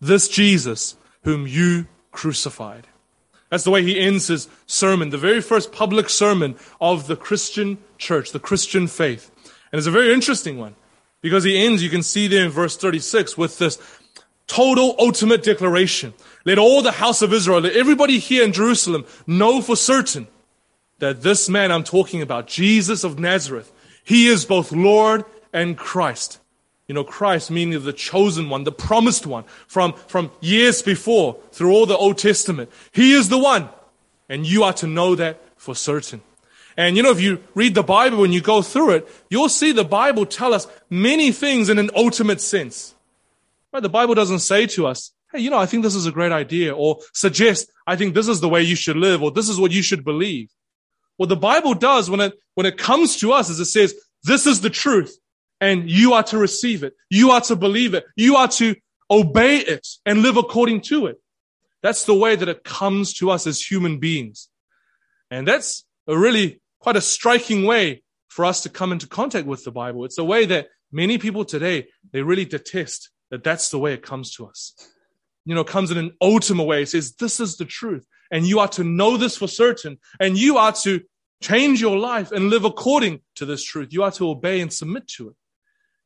this 0.00 0.28
Jesus 0.28 0.96
whom 1.24 1.46
you 1.46 1.86
crucified. 2.12 2.86
That's 3.50 3.64
the 3.64 3.70
way 3.70 3.82
he 3.82 3.98
ends 3.98 4.28
his 4.28 4.48
sermon, 4.66 5.10
the 5.10 5.18
very 5.18 5.40
first 5.40 5.72
public 5.72 6.08
sermon 6.08 6.56
of 6.80 7.08
the 7.08 7.16
Christian 7.16 7.78
church, 7.98 8.32
the 8.32 8.38
Christian 8.38 8.86
faith. 8.86 9.30
And 9.72 9.78
it's 9.78 9.88
a 9.88 9.92
very 9.92 10.12
interesting 10.12 10.58
one 10.58 10.76
because 11.20 11.44
he 11.44 11.58
ends, 11.58 11.82
you 11.82 11.90
can 11.90 12.02
see 12.02 12.28
there 12.28 12.44
in 12.44 12.50
verse 12.50 12.76
36, 12.76 13.36
with 13.36 13.58
this 13.58 13.78
total 14.46 14.96
ultimate 14.98 15.42
declaration. 15.42 16.12
Let 16.44 16.58
all 16.58 16.82
the 16.82 16.92
house 16.92 17.22
of 17.22 17.32
Israel, 17.32 17.60
let 17.60 17.76
everybody 17.76 18.18
here 18.18 18.44
in 18.44 18.52
Jerusalem 18.52 19.04
know 19.26 19.60
for 19.60 19.76
certain 19.76 20.26
that 20.98 21.22
this 21.22 21.48
man 21.48 21.70
I'm 21.70 21.84
talking 21.84 22.20
about, 22.22 22.46
Jesus 22.46 23.04
of 23.04 23.18
Nazareth, 23.18 23.72
he 24.02 24.26
is 24.26 24.44
both 24.44 24.72
Lord 24.72 25.24
and 25.52 25.76
Christ. 25.76 26.39
You 26.90 26.94
know, 26.94 27.04
Christ 27.04 27.52
meaning 27.52 27.80
the 27.84 27.92
chosen 27.92 28.48
one, 28.48 28.64
the 28.64 28.72
promised 28.72 29.24
one 29.24 29.44
from, 29.68 29.92
from 30.08 30.32
years 30.40 30.82
before 30.82 31.36
through 31.52 31.70
all 31.72 31.86
the 31.86 31.96
Old 31.96 32.18
Testament. 32.18 32.68
He 32.90 33.12
is 33.12 33.28
the 33.28 33.38
one. 33.38 33.68
And 34.28 34.44
you 34.44 34.64
are 34.64 34.72
to 34.72 34.88
know 34.88 35.14
that 35.14 35.38
for 35.56 35.76
certain. 35.76 36.20
And 36.76 36.96
you 36.96 37.04
know, 37.04 37.12
if 37.12 37.20
you 37.20 37.44
read 37.54 37.76
the 37.76 37.84
Bible, 37.84 38.18
when 38.18 38.32
you 38.32 38.40
go 38.40 38.60
through 38.60 38.90
it, 38.90 39.08
you'll 39.30 39.48
see 39.48 39.70
the 39.70 39.84
Bible 39.84 40.26
tell 40.26 40.52
us 40.52 40.66
many 40.90 41.30
things 41.30 41.68
in 41.68 41.78
an 41.78 41.90
ultimate 41.94 42.40
sense. 42.40 42.96
Right? 43.72 43.84
The 43.84 43.88
Bible 43.88 44.16
doesn't 44.16 44.40
say 44.40 44.66
to 44.66 44.88
us, 44.88 45.12
hey, 45.30 45.38
you 45.38 45.50
know, 45.50 45.60
I 45.60 45.66
think 45.66 45.84
this 45.84 45.94
is 45.94 46.06
a 46.06 46.10
great 46.10 46.32
idea, 46.32 46.74
or 46.74 46.98
suggest, 47.12 47.70
I 47.86 47.94
think 47.94 48.14
this 48.14 48.26
is 48.26 48.40
the 48.40 48.48
way 48.48 48.62
you 48.62 48.74
should 48.74 48.96
live, 48.96 49.22
or 49.22 49.30
this 49.30 49.48
is 49.48 49.60
what 49.60 49.70
you 49.70 49.82
should 49.82 50.02
believe. 50.02 50.50
What 51.18 51.28
the 51.28 51.36
Bible 51.36 51.74
does 51.74 52.10
when 52.10 52.18
it, 52.18 52.34
when 52.54 52.66
it 52.66 52.78
comes 52.78 53.16
to 53.18 53.30
us 53.30 53.48
is 53.48 53.60
it 53.60 53.66
says, 53.66 53.94
this 54.24 54.44
is 54.44 54.60
the 54.60 54.70
truth 54.70 55.20
and 55.60 55.90
you 55.90 56.14
are 56.14 56.22
to 56.24 56.38
receive 56.38 56.82
it. 56.82 56.94
You 57.10 57.30
are 57.30 57.40
to 57.42 57.56
believe 57.56 57.94
it. 57.94 58.04
You 58.16 58.36
are 58.36 58.48
to 58.48 58.76
obey 59.10 59.58
it 59.58 59.86
and 60.06 60.22
live 60.22 60.36
according 60.36 60.82
to 60.82 61.06
it. 61.06 61.20
That's 61.82 62.04
the 62.04 62.14
way 62.14 62.36
that 62.36 62.48
it 62.48 62.64
comes 62.64 63.14
to 63.14 63.30
us 63.30 63.46
as 63.46 63.60
human 63.60 63.98
beings. 63.98 64.48
And 65.30 65.46
that's 65.46 65.84
a 66.06 66.16
really 66.16 66.60
quite 66.80 66.96
a 66.96 67.00
striking 67.00 67.64
way 67.64 68.02
for 68.28 68.44
us 68.44 68.62
to 68.62 68.68
come 68.68 68.92
into 68.92 69.06
contact 69.06 69.46
with 69.46 69.64
the 69.64 69.72
Bible. 69.72 70.04
It's 70.04 70.18
a 70.18 70.24
way 70.24 70.46
that 70.46 70.68
many 70.92 71.18
people 71.18 71.44
today, 71.44 71.88
they 72.12 72.22
really 72.22 72.44
detest 72.44 73.10
that 73.30 73.44
that's 73.44 73.70
the 73.70 73.78
way 73.78 73.92
it 73.92 74.02
comes 74.02 74.32
to 74.32 74.46
us. 74.46 74.74
You 75.44 75.54
know, 75.54 75.64
comes 75.64 75.90
in 75.90 75.98
an 75.98 76.12
ultimate 76.20 76.64
way. 76.64 76.82
It 76.82 76.90
says, 76.90 77.14
this 77.14 77.40
is 77.40 77.56
the 77.56 77.64
truth. 77.64 78.06
And 78.30 78.46
you 78.46 78.60
are 78.60 78.68
to 78.68 78.84
know 78.84 79.16
this 79.16 79.36
for 79.36 79.48
certain. 79.48 79.98
And 80.20 80.38
you 80.38 80.58
are 80.58 80.72
to 80.82 81.00
change 81.42 81.80
your 81.80 81.98
life 81.98 82.30
and 82.32 82.50
live 82.50 82.64
according 82.64 83.20
to 83.36 83.46
this 83.46 83.64
truth. 83.64 83.88
You 83.92 84.02
are 84.02 84.12
to 84.12 84.28
obey 84.28 84.60
and 84.60 84.72
submit 84.72 85.08
to 85.16 85.30
it. 85.30 85.36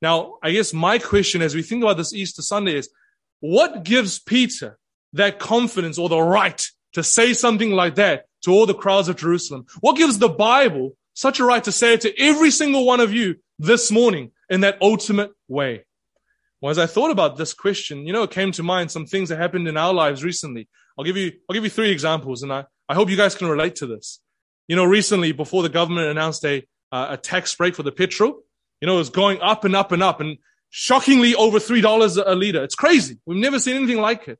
Now, 0.03 0.37
I 0.43 0.53
guess 0.53 0.73
my 0.73 0.99
question 0.99 1.43
as 1.43 1.55
we 1.55 1.63
think 1.63 1.83
about 1.83 1.97
this 1.97 2.13
Easter 2.13 2.43
Sunday 2.43 2.77
is 2.77 2.91
what 3.41 3.85
gives 3.85 4.19
Peter 4.19 4.79
that 5.15 5.39
confidence 5.39 5.99
or 5.99 6.09
the 6.09 6.21
right 6.21 6.63
to 6.95 7.03
say 7.03 7.33
something 7.33 7.71
like 7.71 7.97
that 7.97 8.27
to 8.43 8.53
all 8.53 8.67
the 8.67 8.75
crowds 8.75 9.09
of 9.09 9.17
Jerusalem? 9.17 9.67
What 9.81 9.97
gives 9.97 10.19
the 10.19 10.29
Bible 10.29 10.97
such 11.15 11.41
a 11.41 11.45
right 11.45 11.63
to 11.65 11.73
say 11.73 11.95
it 11.95 12.03
to 12.03 12.21
every 12.21 12.51
single 12.51 12.85
one 12.85 13.01
of 13.01 13.13
you 13.13 13.37
this 13.59 13.91
morning 13.91 14.33
in 14.49 14.61
that 14.61 14.79
ultimate 14.81 15.33
way? 15.49 15.85
Well, 16.61 16.71
as 16.71 16.79
I 16.79 16.87
thought 16.87 17.11
about 17.11 17.37
this 17.37 17.53
question, 17.53 18.07
you 18.07 18.13
know, 18.13 18.23
it 18.23 18.31
came 18.31 18.53
to 18.53 18.63
mind 18.63 18.91
some 18.91 19.07
things 19.07 19.29
that 19.29 19.39
happened 19.39 19.69
in 19.69 19.77
our 19.77 19.93
lives 19.93 20.25
recently. 20.25 20.69
I'll 20.99 21.05
give 21.05 21.17
you, 21.17 21.33
I'll 21.49 21.55
give 21.55 21.65
you 21.65 21.71
three 21.71 21.91
examples 21.91 22.43
and 22.43 22.53
I, 22.53 22.65
I 22.89 22.95
hope 22.95 23.11
you 23.11 23.17
guys 23.17 23.35
can 23.35 23.49
relate 23.49 23.77
to 23.77 23.87
this. 23.87 24.21
You 24.69 24.77
know, 24.77 24.85
recently 24.85 25.33
before 25.33 25.63
the 25.63 25.69
government 25.69 26.09
announced 26.09 26.45
a, 26.45 26.67
uh, 26.91 27.09
a 27.11 27.17
tax 27.17 27.55
break 27.55 27.75
for 27.75 27.83
the 27.83 27.93
petrol, 27.93 28.41
you 28.81 28.87
know, 28.87 28.99
it's 29.01 29.11
going 29.11 29.41
up 29.41 29.65
and 29.65 29.75
up 29.75 29.93
and 29.93 30.03
up 30.03 30.21
and 30.21 30.39
shockingly 30.71 31.35
over 31.35 31.59
$3 31.59 32.23
a 32.27 32.35
liter. 32.35 32.63
It's 32.63 32.75
crazy. 32.75 33.19
We've 33.27 33.39
never 33.39 33.59
seen 33.59 33.77
anything 33.77 34.01
like 34.01 34.29
it. 34.29 34.39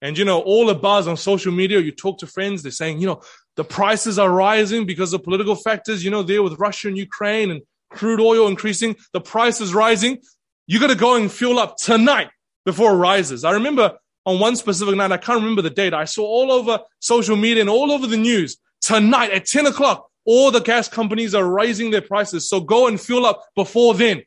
And, 0.00 0.18
you 0.18 0.24
know, 0.24 0.40
all 0.40 0.66
the 0.66 0.74
buzz 0.74 1.06
on 1.06 1.16
social 1.16 1.52
media, 1.52 1.78
you 1.78 1.92
talk 1.92 2.18
to 2.18 2.26
friends, 2.26 2.62
they're 2.62 2.72
saying, 2.72 3.00
you 3.00 3.06
know, 3.06 3.22
the 3.56 3.64
prices 3.64 4.18
are 4.18 4.30
rising 4.30 4.84
because 4.84 5.12
of 5.12 5.22
political 5.22 5.54
factors, 5.54 6.04
you 6.04 6.10
know, 6.10 6.22
there 6.22 6.42
with 6.42 6.58
Russia 6.58 6.88
and 6.88 6.96
Ukraine 6.96 7.50
and 7.50 7.62
crude 7.90 8.20
oil 8.20 8.48
increasing. 8.48 8.96
The 9.12 9.20
price 9.20 9.60
is 9.60 9.72
rising. 9.72 10.18
You 10.66 10.80
got 10.80 10.88
to 10.88 10.96
go 10.96 11.14
and 11.14 11.30
fuel 11.30 11.58
up 11.58 11.76
tonight 11.76 12.30
before 12.64 12.92
it 12.92 12.96
rises. 12.96 13.44
I 13.44 13.52
remember 13.52 13.98
on 14.24 14.40
one 14.40 14.56
specific 14.56 14.94
night, 14.96 15.12
I 15.12 15.16
can't 15.16 15.40
remember 15.40 15.62
the 15.62 15.70
date, 15.70 15.94
I 15.94 16.04
saw 16.04 16.24
all 16.24 16.52
over 16.52 16.80
social 17.00 17.36
media 17.36 17.60
and 17.60 17.70
all 17.70 17.90
over 17.92 18.06
the 18.06 18.16
news 18.16 18.58
tonight 18.80 19.30
at 19.32 19.46
10 19.46 19.66
o'clock, 19.66 20.08
all 20.24 20.50
the 20.50 20.60
gas 20.60 20.88
companies 20.88 21.34
are 21.34 21.48
raising 21.48 21.90
their 21.90 22.02
prices. 22.02 22.48
So 22.48 22.60
go 22.60 22.86
and 22.86 23.00
fuel 23.00 23.26
up 23.26 23.42
before 23.56 23.94
then. 23.94 24.22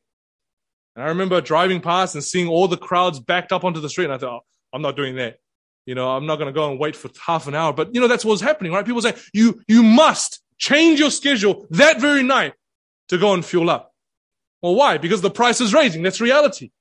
And 0.95 1.03
I 1.03 1.07
remember 1.07 1.41
driving 1.41 1.81
past 1.81 2.15
and 2.15 2.23
seeing 2.23 2.47
all 2.47 2.67
the 2.67 2.77
crowds 2.77 3.19
backed 3.19 3.51
up 3.51 3.63
onto 3.63 3.81
the 3.81 3.89
street. 3.89 4.05
And 4.05 4.13
I 4.13 4.17
thought, 4.17 4.41
oh, 4.41 4.45
I'm 4.73 4.81
not 4.81 4.95
doing 4.95 5.15
that. 5.15 5.37
You 5.85 5.93
know, 5.93 6.09
I'm 6.09 6.25
not 6.25 6.37
going 6.37 6.47
to 6.47 6.53
go 6.53 6.69
and 6.71 6.79
wait 6.79 6.95
for 6.95 7.09
half 7.25 7.47
an 7.47 7.55
hour. 7.55 7.71
But 7.73 7.93
you 7.93 8.01
know, 8.01 8.07
that's 8.07 8.25
what's 8.25 8.41
happening, 8.41 8.71
right? 8.71 8.85
People 8.85 9.01
say 9.01 9.13
you, 9.33 9.61
you 9.67 9.83
must 9.83 10.41
change 10.57 10.99
your 10.99 11.11
schedule 11.11 11.67
that 11.71 11.99
very 11.99 12.23
night 12.23 12.53
to 13.09 13.17
go 13.17 13.33
and 13.33 13.45
fuel 13.45 13.69
up. 13.69 13.93
Well, 14.61 14.75
why? 14.75 14.97
Because 14.97 15.21
the 15.21 15.29
price 15.29 15.61
is 15.61 15.73
raising. 15.73 16.01
That's 16.01 16.19
reality. 16.19 16.71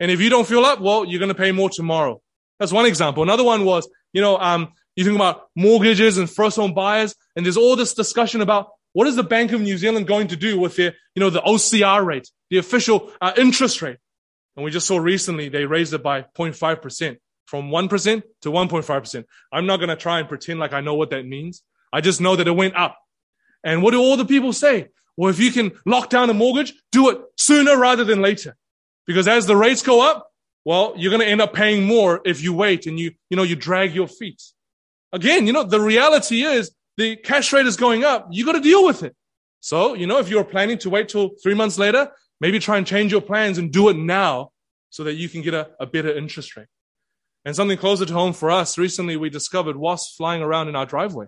And 0.00 0.10
if 0.10 0.20
you 0.20 0.30
don't 0.30 0.46
fuel 0.46 0.64
up, 0.64 0.80
well, 0.80 1.04
you're 1.04 1.18
going 1.18 1.28
to 1.28 1.34
pay 1.34 1.52
more 1.52 1.68
tomorrow. 1.68 2.22
That's 2.58 2.72
one 2.72 2.86
example. 2.86 3.22
Another 3.22 3.44
one 3.44 3.64
was, 3.64 3.88
you 4.12 4.22
know, 4.22 4.38
um, 4.38 4.72
you 4.96 5.04
think 5.04 5.16
about 5.16 5.48
mortgages 5.56 6.18
and 6.18 6.30
first 6.30 6.56
home 6.56 6.74
buyers, 6.74 7.14
and 7.36 7.44
there's 7.44 7.56
all 7.56 7.76
this 7.76 7.94
discussion 7.94 8.40
about 8.40 8.70
what 8.92 9.08
is 9.08 9.16
the 9.16 9.24
Bank 9.24 9.52
of 9.52 9.60
New 9.60 9.76
Zealand 9.76 10.06
going 10.06 10.28
to 10.28 10.36
do 10.36 10.58
with 10.58 10.76
their, 10.76 10.94
you 11.14 11.20
know, 11.20 11.30
the 11.30 11.40
OCR 11.40 12.04
rate, 12.04 12.30
the 12.50 12.58
official 12.58 13.12
uh, 13.20 13.32
interest 13.36 13.82
rate. 13.82 13.98
And 14.56 14.64
we 14.64 14.70
just 14.70 14.86
saw 14.86 14.98
recently 14.98 15.48
they 15.48 15.66
raised 15.66 15.92
it 15.94 16.02
by 16.02 16.22
0.5% 16.22 17.16
from 17.46 17.70
1% 17.70 18.22
to 18.42 18.50
1.5%. 18.50 19.24
I'm 19.52 19.66
not 19.66 19.78
going 19.78 19.88
to 19.88 19.96
try 19.96 20.20
and 20.20 20.28
pretend 20.28 20.60
like 20.60 20.72
I 20.72 20.80
know 20.80 20.94
what 20.94 21.10
that 21.10 21.26
means. 21.26 21.62
I 21.92 22.00
just 22.00 22.20
know 22.20 22.36
that 22.36 22.46
it 22.46 22.52
went 22.52 22.76
up. 22.76 22.98
And 23.64 23.82
what 23.82 23.90
do 23.90 24.00
all 24.00 24.16
the 24.16 24.24
people 24.24 24.52
say? 24.52 24.88
Well, 25.16 25.30
if 25.30 25.40
you 25.40 25.50
can 25.50 25.72
lock 25.86 26.10
down 26.10 26.30
a 26.30 26.34
mortgage, 26.34 26.72
do 26.92 27.10
it 27.10 27.18
sooner 27.36 27.76
rather 27.76 28.04
than 28.04 28.22
later. 28.22 28.56
Because 29.06 29.28
as 29.28 29.46
the 29.46 29.56
rates 29.56 29.82
go 29.82 30.08
up, 30.08 30.30
well, 30.64 30.94
you're 30.96 31.10
going 31.10 31.20
to 31.20 31.28
end 31.28 31.40
up 31.40 31.52
paying 31.52 31.84
more 31.84 32.20
if 32.24 32.42
you 32.42 32.52
wait 32.52 32.86
and 32.86 32.98
you, 32.98 33.12
you 33.28 33.36
know, 33.36 33.42
you 33.42 33.56
drag 33.56 33.94
your 33.94 34.08
feet. 34.08 34.42
Again, 35.14 35.46
you 35.46 35.52
know, 35.52 35.62
the 35.62 35.80
reality 35.80 36.42
is 36.42 36.72
the 36.96 37.14
cash 37.14 37.52
rate 37.52 37.66
is 37.66 37.76
going 37.76 38.02
up. 38.02 38.26
You 38.32 38.44
got 38.44 38.52
to 38.52 38.60
deal 38.60 38.84
with 38.84 39.04
it. 39.04 39.14
So, 39.60 39.94
you 39.94 40.08
know, 40.08 40.18
if 40.18 40.28
you're 40.28 40.44
planning 40.44 40.76
to 40.78 40.90
wait 40.90 41.08
till 41.08 41.30
three 41.40 41.54
months 41.54 41.78
later, 41.78 42.10
maybe 42.40 42.58
try 42.58 42.78
and 42.78 42.86
change 42.86 43.12
your 43.12 43.20
plans 43.20 43.56
and 43.56 43.72
do 43.72 43.88
it 43.88 43.96
now 43.96 44.50
so 44.90 45.04
that 45.04 45.14
you 45.14 45.28
can 45.28 45.40
get 45.40 45.54
a, 45.54 45.70
a 45.78 45.86
better 45.86 46.14
interest 46.14 46.56
rate. 46.56 46.66
And 47.44 47.54
something 47.54 47.78
closer 47.78 48.04
to 48.04 48.12
home 48.12 48.32
for 48.32 48.50
us, 48.50 48.76
recently 48.76 49.16
we 49.16 49.30
discovered 49.30 49.76
wasps 49.76 50.16
flying 50.16 50.42
around 50.42 50.68
in 50.68 50.74
our 50.74 50.84
driveway. 50.84 51.26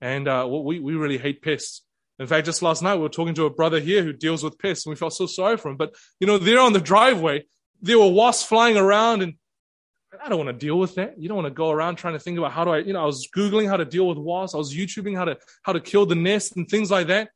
And 0.00 0.26
uh, 0.26 0.48
we, 0.50 0.80
we 0.80 0.94
really 0.94 1.18
hate 1.18 1.42
pests. 1.42 1.82
In 2.18 2.26
fact, 2.26 2.46
just 2.46 2.62
last 2.62 2.82
night 2.82 2.94
we 2.94 3.02
were 3.02 3.08
talking 3.10 3.34
to 3.34 3.44
a 3.44 3.50
brother 3.50 3.78
here 3.78 4.02
who 4.02 4.14
deals 4.14 4.42
with 4.42 4.58
pests 4.58 4.86
and 4.86 4.90
we 4.90 4.96
felt 4.96 5.12
so 5.12 5.26
sorry 5.26 5.58
for 5.58 5.70
him. 5.70 5.76
But, 5.76 5.94
you 6.18 6.26
know, 6.26 6.38
there 6.38 6.60
on 6.60 6.72
the 6.72 6.80
driveway, 6.80 7.44
there 7.82 7.98
were 7.98 8.08
wasps 8.08 8.48
flying 8.48 8.78
around 8.78 9.22
and 9.22 9.34
I 10.20 10.28
don't 10.28 10.38
want 10.38 10.48
to 10.48 10.66
deal 10.66 10.78
with 10.78 10.94
that. 10.96 11.18
You 11.18 11.28
don't 11.28 11.36
want 11.36 11.46
to 11.46 11.54
go 11.54 11.70
around 11.70 11.96
trying 11.96 12.14
to 12.14 12.18
think 12.18 12.36
about 12.38 12.52
how 12.52 12.64
do 12.64 12.70
I, 12.70 12.78
you 12.78 12.92
know, 12.92 13.02
I 13.02 13.06
was 13.06 13.28
Googling 13.34 13.68
how 13.68 13.76
to 13.76 13.84
deal 13.84 14.06
with 14.06 14.18
wasps. 14.18 14.54
I 14.54 14.58
was 14.58 14.74
YouTubing 14.74 15.16
how 15.16 15.24
to, 15.24 15.38
how 15.62 15.72
to 15.72 15.80
kill 15.80 16.04
the 16.04 16.14
nest 16.14 16.56
and 16.56 16.68
things 16.68 16.90
like 16.90 17.06
that. 17.06 17.30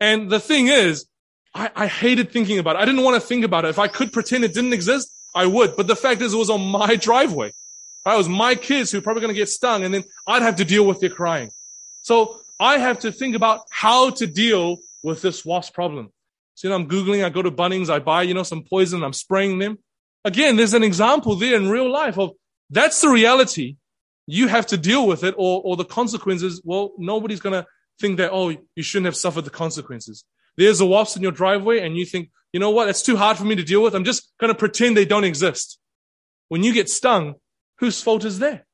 And 0.00 0.30
the 0.30 0.40
thing 0.40 0.68
is, 0.68 1.06
I, 1.54 1.70
I 1.76 1.86
hated 1.86 2.32
thinking 2.32 2.58
about 2.58 2.76
it. 2.76 2.80
I 2.80 2.84
didn't 2.86 3.02
want 3.02 3.20
to 3.20 3.26
think 3.26 3.44
about 3.44 3.64
it. 3.64 3.68
If 3.68 3.78
I 3.78 3.88
could 3.88 4.12
pretend 4.12 4.44
it 4.44 4.54
didn't 4.54 4.72
exist, 4.72 5.12
I 5.34 5.46
would. 5.46 5.76
But 5.76 5.86
the 5.86 5.96
fact 5.96 6.22
is, 6.22 6.32
it 6.32 6.38
was 6.38 6.50
on 6.50 6.62
my 6.62 6.96
driveway. 7.00 7.48
It 7.48 8.16
was 8.16 8.28
my 8.28 8.54
kids 8.54 8.90
who 8.90 8.98
were 8.98 9.02
probably 9.02 9.22
going 9.22 9.34
to 9.34 9.38
get 9.38 9.48
stung 9.48 9.84
and 9.84 9.94
then 9.94 10.04
I'd 10.26 10.42
have 10.42 10.56
to 10.56 10.64
deal 10.64 10.86
with 10.86 11.00
their 11.00 11.10
crying. 11.10 11.50
So 12.02 12.40
I 12.60 12.78
have 12.78 13.00
to 13.00 13.12
think 13.12 13.34
about 13.34 13.60
how 13.70 14.10
to 14.10 14.26
deal 14.26 14.78
with 15.02 15.22
this 15.22 15.44
wasp 15.44 15.74
problem. 15.74 16.10
So, 16.54 16.68
you 16.68 16.70
know, 16.70 16.76
I'm 16.76 16.88
Googling, 16.88 17.24
I 17.24 17.30
go 17.30 17.42
to 17.42 17.50
Bunnings, 17.50 17.88
I 17.90 17.98
buy, 17.98 18.22
you 18.22 18.34
know, 18.34 18.42
some 18.42 18.62
poison, 18.62 19.02
I'm 19.02 19.12
spraying 19.12 19.58
them. 19.58 19.78
Again, 20.24 20.56
there's 20.56 20.74
an 20.74 20.82
example 20.82 21.36
there 21.36 21.56
in 21.56 21.68
real 21.68 21.90
life 21.90 22.18
of 22.18 22.32
that's 22.70 23.00
the 23.00 23.08
reality. 23.08 23.76
You 24.26 24.48
have 24.48 24.66
to 24.68 24.78
deal 24.78 25.06
with 25.06 25.22
it 25.22 25.34
or, 25.36 25.60
or 25.64 25.76
the 25.76 25.84
consequences. 25.84 26.62
Well, 26.64 26.92
nobody's 26.98 27.40
going 27.40 27.62
to 27.62 27.66
think 28.00 28.16
that, 28.16 28.30
oh, 28.32 28.48
you 28.48 28.82
shouldn't 28.82 29.06
have 29.06 29.16
suffered 29.16 29.44
the 29.44 29.50
consequences. 29.50 30.24
There's 30.56 30.80
a 30.80 30.86
wasp 30.86 31.16
in 31.16 31.22
your 31.22 31.32
driveway 31.32 31.80
and 31.80 31.96
you 31.96 32.06
think, 32.06 32.30
you 32.52 32.60
know 32.60 32.70
what? 32.70 32.88
It's 32.88 33.02
too 33.02 33.16
hard 33.16 33.36
for 33.36 33.44
me 33.44 33.56
to 33.56 33.62
deal 33.62 33.82
with. 33.82 33.94
I'm 33.94 34.04
just 34.04 34.32
going 34.38 34.52
to 34.52 34.58
pretend 34.58 34.96
they 34.96 35.04
don't 35.04 35.24
exist. 35.24 35.78
When 36.48 36.62
you 36.62 36.72
get 36.72 36.88
stung, 36.88 37.34
whose 37.78 38.00
fault 38.00 38.24
is 38.24 38.38
that? 38.38 38.64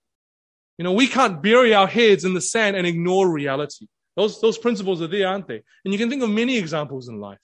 You 0.78 0.84
know, 0.84 0.92
we 0.92 1.08
can't 1.08 1.42
bury 1.42 1.74
our 1.74 1.86
heads 1.86 2.24
in 2.24 2.34
the 2.34 2.40
sand 2.40 2.76
and 2.76 2.86
ignore 2.86 3.30
reality. 3.30 3.86
Those, 4.16 4.40
those 4.40 4.58
principles 4.58 5.02
are 5.02 5.06
there, 5.06 5.28
aren't 5.28 5.48
they? 5.48 5.62
And 5.84 5.92
you 5.92 5.98
can 5.98 6.10
think 6.10 6.22
of 6.22 6.30
many 6.30 6.58
examples 6.58 7.08
in 7.08 7.20
life. 7.20 7.40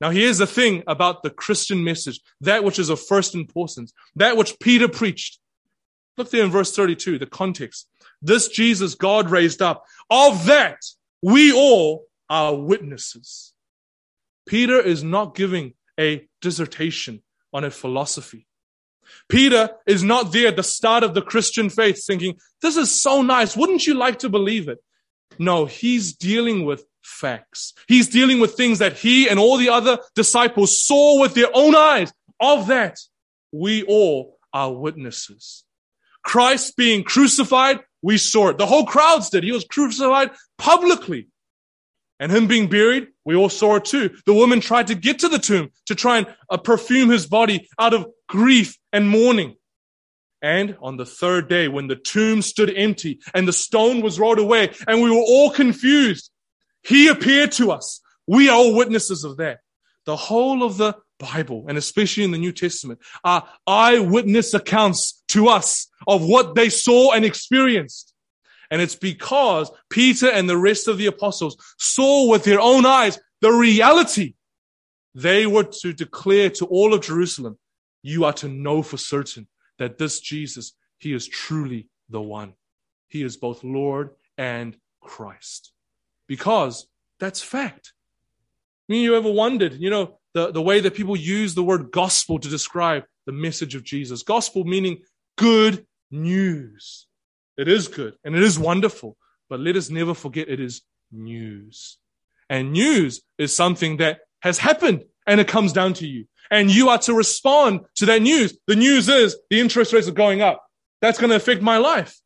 Now, 0.00 0.10
here's 0.10 0.38
the 0.38 0.46
thing 0.46 0.84
about 0.86 1.22
the 1.22 1.30
Christian 1.30 1.82
message, 1.82 2.20
that 2.40 2.62
which 2.62 2.78
is 2.78 2.88
of 2.88 3.00
first 3.00 3.34
importance, 3.34 3.92
that 4.16 4.36
which 4.36 4.58
Peter 4.60 4.88
preached. 4.88 5.38
Look 6.16 6.30
there 6.30 6.44
in 6.44 6.50
verse 6.50 6.74
32, 6.74 7.18
the 7.18 7.26
context. 7.26 7.88
This 8.22 8.48
Jesus 8.48 8.94
God 8.94 9.30
raised 9.30 9.62
up, 9.62 9.84
of 10.10 10.46
that 10.46 10.78
we 11.22 11.52
all 11.52 12.06
are 12.30 12.54
witnesses. 12.54 13.52
Peter 14.46 14.80
is 14.80 15.02
not 15.02 15.34
giving 15.34 15.74
a 15.98 16.26
dissertation 16.40 17.22
on 17.52 17.64
a 17.64 17.70
philosophy. 17.70 18.46
Peter 19.28 19.70
is 19.86 20.02
not 20.02 20.32
there 20.32 20.48
at 20.48 20.56
the 20.56 20.62
start 20.62 21.02
of 21.02 21.14
the 21.14 21.22
Christian 21.22 21.70
faith 21.70 22.04
thinking, 22.06 22.36
this 22.62 22.76
is 22.76 22.90
so 22.90 23.22
nice. 23.22 23.56
Wouldn't 23.56 23.86
you 23.86 23.94
like 23.94 24.20
to 24.20 24.28
believe 24.28 24.68
it? 24.68 24.78
No, 25.38 25.66
he's 25.66 26.14
dealing 26.14 26.64
with 26.64 26.84
facts. 27.08 27.74
He's 27.88 28.08
dealing 28.08 28.40
with 28.40 28.54
things 28.54 28.78
that 28.78 28.96
he 28.96 29.28
and 29.28 29.38
all 29.38 29.56
the 29.56 29.70
other 29.70 29.98
disciples 30.14 30.80
saw 30.80 31.20
with 31.20 31.34
their 31.34 31.48
own 31.52 31.74
eyes. 31.74 32.12
Of 32.40 32.68
that, 32.68 32.98
we 33.50 33.82
all 33.84 34.38
are 34.52 34.72
witnesses. 34.72 35.64
Christ 36.22 36.76
being 36.76 37.02
crucified, 37.04 37.80
we 38.02 38.18
saw 38.18 38.48
it. 38.48 38.58
The 38.58 38.66
whole 38.66 38.86
crowds 38.86 39.30
did. 39.30 39.44
He 39.44 39.52
was 39.52 39.64
crucified 39.64 40.30
publicly. 40.58 41.28
And 42.20 42.32
him 42.32 42.46
being 42.48 42.68
buried, 42.68 43.08
we 43.24 43.36
all 43.36 43.48
saw 43.48 43.76
it 43.76 43.84
too. 43.84 44.10
The 44.26 44.34
woman 44.34 44.60
tried 44.60 44.88
to 44.88 44.94
get 44.94 45.20
to 45.20 45.28
the 45.28 45.38
tomb 45.38 45.70
to 45.86 45.94
try 45.94 46.18
and 46.18 46.26
uh, 46.50 46.56
perfume 46.56 47.10
his 47.10 47.26
body 47.26 47.68
out 47.78 47.94
of 47.94 48.06
grief 48.28 48.76
and 48.92 49.08
mourning. 49.08 49.54
And 50.42 50.76
on 50.80 50.96
the 50.96 51.06
third 51.06 51.48
day, 51.48 51.68
when 51.68 51.88
the 51.88 51.96
tomb 51.96 52.42
stood 52.42 52.72
empty 52.76 53.20
and 53.34 53.46
the 53.46 53.52
stone 53.52 54.02
was 54.02 54.18
rolled 54.18 54.38
away 54.38 54.72
and 54.86 55.02
we 55.02 55.10
were 55.10 55.16
all 55.16 55.50
confused, 55.50 56.30
he 56.88 57.08
appeared 57.08 57.52
to 57.52 57.70
us. 57.70 58.00
We 58.26 58.48
are 58.48 58.56
all 58.56 58.74
witnesses 58.74 59.22
of 59.22 59.36
that. 59.36 59.60
The 60.06 60.16
whole 60.16 60.62
of 60.62 60.78
the 60.78 60.96
Bible, 61.18 61.66
and 61.68 61.76
especially 61.76 62.24
in 62.24 62.30
the 62.30 62.38
New 62.38 62.52
Testament, 62.52 63.00
are 63.24 63.46
eyewitness 63.66 64.54
accounts 64.54 65.22
to 65.28 65.48
us 65.48 65.88
of 66.06 66.24
what 66.24 66.54
they 66.54 66.70
saw 66.70 67.12
and 67.12 67.26
experienced. 67.26 68.14
And 68.70 68.80
it's 68.80 68.94
because 68.94 69.70
Peter 69.90 70.30
and 70.30 70.48
the 70.48 70.56
rest 70.56 70.88
of 70.88 70.96
the 70.96 71.06
apostles 71.06 71.56
saw 71.78 72.30
with 72.30 72.44
their 72.44 72.60
own 72.60 72.86
eyes 72.86 73.18
the 73.42 73.52
reality. 73.52 74.34
They 75.14 75.46
were 75.46 75.64
to 75.82 75.92
declare 75.92 76.48
to 76.50 76.64
all 76.66 76.94
of 76.94 77.02
Jerusalem, 77.02 77.58
you 78.02 78.24
are 78.24 78.32
to 78.34 78.48
know 78.48 78.82
for 78.82 78.96
certain 78.96 79.46
that 79.78 79.98
this 79.98 80.20
Jesus, 80.20 80.72
he 80.98 81.12
is 81.12 81.26
truly 81.26 81.88
the 82.08 82.22
one. 82.22 82.54
He 83.08 83.22
is 83.22 83.36
both 83.36 83.62
Lord 83.62 84.10
and 84.38 84.74
Christ. 85.02 85.72
Because 86.28 86.86
that's 87.18 87.42
fact. 87.42 87.92
I 88.88 88.92
mean, 88.92 89.02
you 89.02 89.16
ever 89.16 89.30
wondered, 89.30 89.74
you 89.74 89.90
know, 89.90 90.18
the, 90.34 90.52
the 90.52 90.62
way 90.62 90.80
that 90.80 90.94
people 90.94 91.16
use 91.16 91.54
the 91.54 91.62
word 91.62 91.90
gospel 91.90 92.38
to 92.38 92.48
describe 92.48 93.04
the 93.26 93.32
message 93.32 93.74
of 93.74 93.82
Jesus? 93.82 94.22
Gospel 94.22 94.64
meaning 94.64 94.98
good 95.36 95.86
news. 96.10 97.06
It 97.56 97.66
is 97.68 97.88
good 97.88 98.14
and 98.24 98.36
it 98.36 98.42
is 98.42 98.58
wonderful, 98.58 99.16
but 99.48 99.60
let 99.60 99.76
us 99.76 99.90
never 99.90 100.14
forget 100.14 100.48
it 100.48 100.60
is 100.60 100.82
news. 101.10 101.98
And 102.48 102.72
news 102.72 103.22
is 103.36 103.54
something 103.54 103.98
that 103.98 104.20
has 104.40 104.58
happened 104.58 105.04
and 105.26 105.40
it 105.40 105.48
comes 105.48 105.72
down 105.72 105.94
to 105.94 106.06
you. 106.06 106.26
And 106.50 106.70
you 106.70 106.88
are 106.88 106.98
to 106.98 107.12
respond 107.12 107.80
to 107.96 108.06
that 108.06 108.22
news. 108.22 108.56
The 108.66 108.76
news 108.76 109.08
is 109.08 109.36
the 109.50 109.60
interest 109.60 109.92
rates 109.92 110.08
are 110.08 110.12
going 110.12 110.40
up. 110.40 110.64
That's 111.02 111.18
going 111.18 111.30
to 111.30 111.36
affect 111.36 111.60
my 111.60 111.76
life. 111.78 112.18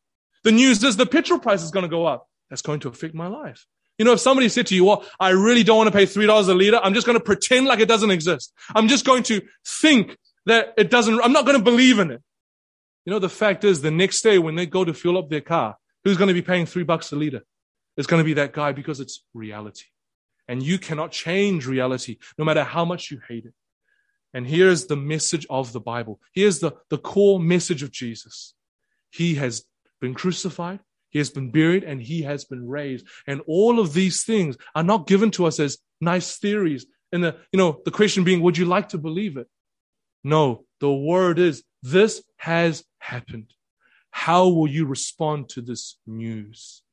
The 0.43 0.51
news 0.51 0.83
is 0.83 0.95
the 0.95 1.05
petrol 1.05 1.39
price 1.39 1.63
is 1.63 1.71
going 1.71 1.83
to 1.83 1.89
go 1.89 2.05
up. 2.05 2.27
That's 2.49 2.61
going 2.61 2.79
to 2.81 2.89
affect 2.89 3.13
my 3.13 3.27
life. 3.27 3.65
You 3.97 4.05
know, 4.05 4.13
if 4.13 4.19
somebody 4.19 4.49
said 4.49 4.67
to 4.67 4.75
you, 4.75 4.85
well, 4.85 5.05
I 5.19 5.29
really 5.29 5.63
don't 5.63 5.77
want 5.77 5.87
to 5.87 5.97
pay 5.97 6.05
$3 6.05 6.49
a 6.49 6.53
liter, 6.53 6.79
I'm 6.81 6.93
just 6.93 7.05
going 7.05 7.17
to 7.17 7.23
pretend 7.23 7.67
like 7.67 7.79
it 7.79 7.87
doesn't 7.87 8.11
exist. 8.11 8.51
I'm 8.75 8.87
just 8.87 9.05
going 9.05 9.23
to 9.23 9.41
think 9.65 10.17
that 10.45 10.73
it 10.77 10.89
doesn't, 10.89 11.21
I'm 11.21 11.31
not 11.31 11.45
going 11.45 11.57
to 11.57 11.63
believe 11.63 11.99
in 11.99 12.11
it. 12.11 12.21
You 13.05 13.11
know, 13.11 13.19
the 13.19 13.29
fact 13.29 13.63
is 13.63 13.81
the 13.81 13.91
next 13.91 14.21
day 14.21 14.39
when 14.39 14.55
they 14.55 14.65
go 14.65 14.83
to 14.83 14.93
fuel 14.93 15.17
up 15.17 15.29
their 15.29 15.41
car, 15.41 15.77
who's 16.03 16.17
going 16.17 16.29
to 16.29 16.33
be 16.33 16.41
paying 16.41 16.65
three 16.65 16.83
bucks 16.83 17.11
a 17.11 17.15
liter? 17.15 17.43
It's 17.97 18.07
going 18.07 18.21
to 18.21 18.25
be 18.25 18.33
that 18.33 18.53
guy 18.53 18.71
because 18.71 18.99
it's 18.99 19.23
reality. 19.33 19.85
And 20.47 20.63
you 20.63 20.79
cannot 20.79 21.11
change 21.11 21.67
reality 21.67 22.17
no 22.37 22.45
matter 22.45 22.63
how 22.63 22.85
much 22.85 23.11
you 23.11 23.19
hate 23.27 23.45
it. 23.45 23.53
And 24.33 24.47
here's 24.47 24.87
the 24.87 24.95
message 24.95 25.45
of 25.49 25.73
the 25.73 25.79
Bible. 25.79 26.19
Here's 26.33 26.59
the, 26.59 26.71
the 26.89 26.97
core 26.97 27.39
message 27.39 27.83
of 27.83 27.91
Jesus. 27.91 28.55
He 29.11 29.35
has 29.35 29.63
been 30.01 30.15
crucified. 30.15 30.79
He 31.13 31.19
has 31.19 31.29
been 31.29 31.51
buried 31.51 31.85
and 31.85 32.01
he 32.01 32.23
has 32.23 32.43
been 32.43 32.67
raised. 32.67 33.07
And 33.25 33.41
all 33.47 33.79
of 33.79 33.93
these 33.93 34.23
things 34.23 34.57
are 34.75 34.83
not 34.83 35.07
given 35.07 35.31
to 35.31 35.45
us 35.45 35.59
as 35.59 35.77
nice 36.01 36.37
theories. 36.37 36.85
And 37.13 37.23
the, 37.23 37.37
you 37.53 37.57
know, 37.57 37.79
the 37.85 37.91
question 37.91 38.25
being, 38.25 38.41
would 38.41 38.57
you 38.57 38.65
like 38.65 38.89
to 38.89 38.97
believe 38.97 39.37
it? 39.37 39.47
No, 40.25 40.65
the 40.81 40.91
word 40.91 41.39
is 41.39 41.63
this 41.81 42.21
has 42.37 42.83
happened. 42.97 43.53
How 44.11 44.49
will 44.49 44.67
you 44.67 44.85
respond 44.85 45.49
to 45.49 45.61
this 45.61 45.97
news? 46.05 46.83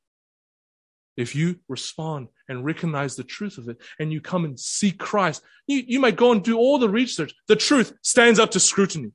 if 1.20 1.34
you 1.34 1.60
respond 1.68 2.28
and 2.48 2.64
recognize 2.64 3.14
the 3.14 3.24
truth 3.24 3.58
of 3.58 3.68
it 3.68 3.76
and 3.98 4.12
you 4.12 4.20
come 4.20 4.44
and 4.44 4.58
see 4.58 4.90
Christ, 4.90 5.42
you, 5.66 5.82
you 5.86 6.00
might 6.00 6.16
go 6.16 6.32
and 6.32 6.42
do 6.42 6.56
all 6.56 6.78
the 6.78 6.88
research. 6.88 7.34
The 7.46 7.56
truth 7.56 7.92
stands 8.02 8.38
up 8.38 8.52
to 8.52 8.60
scrutiny. 8.60 9.12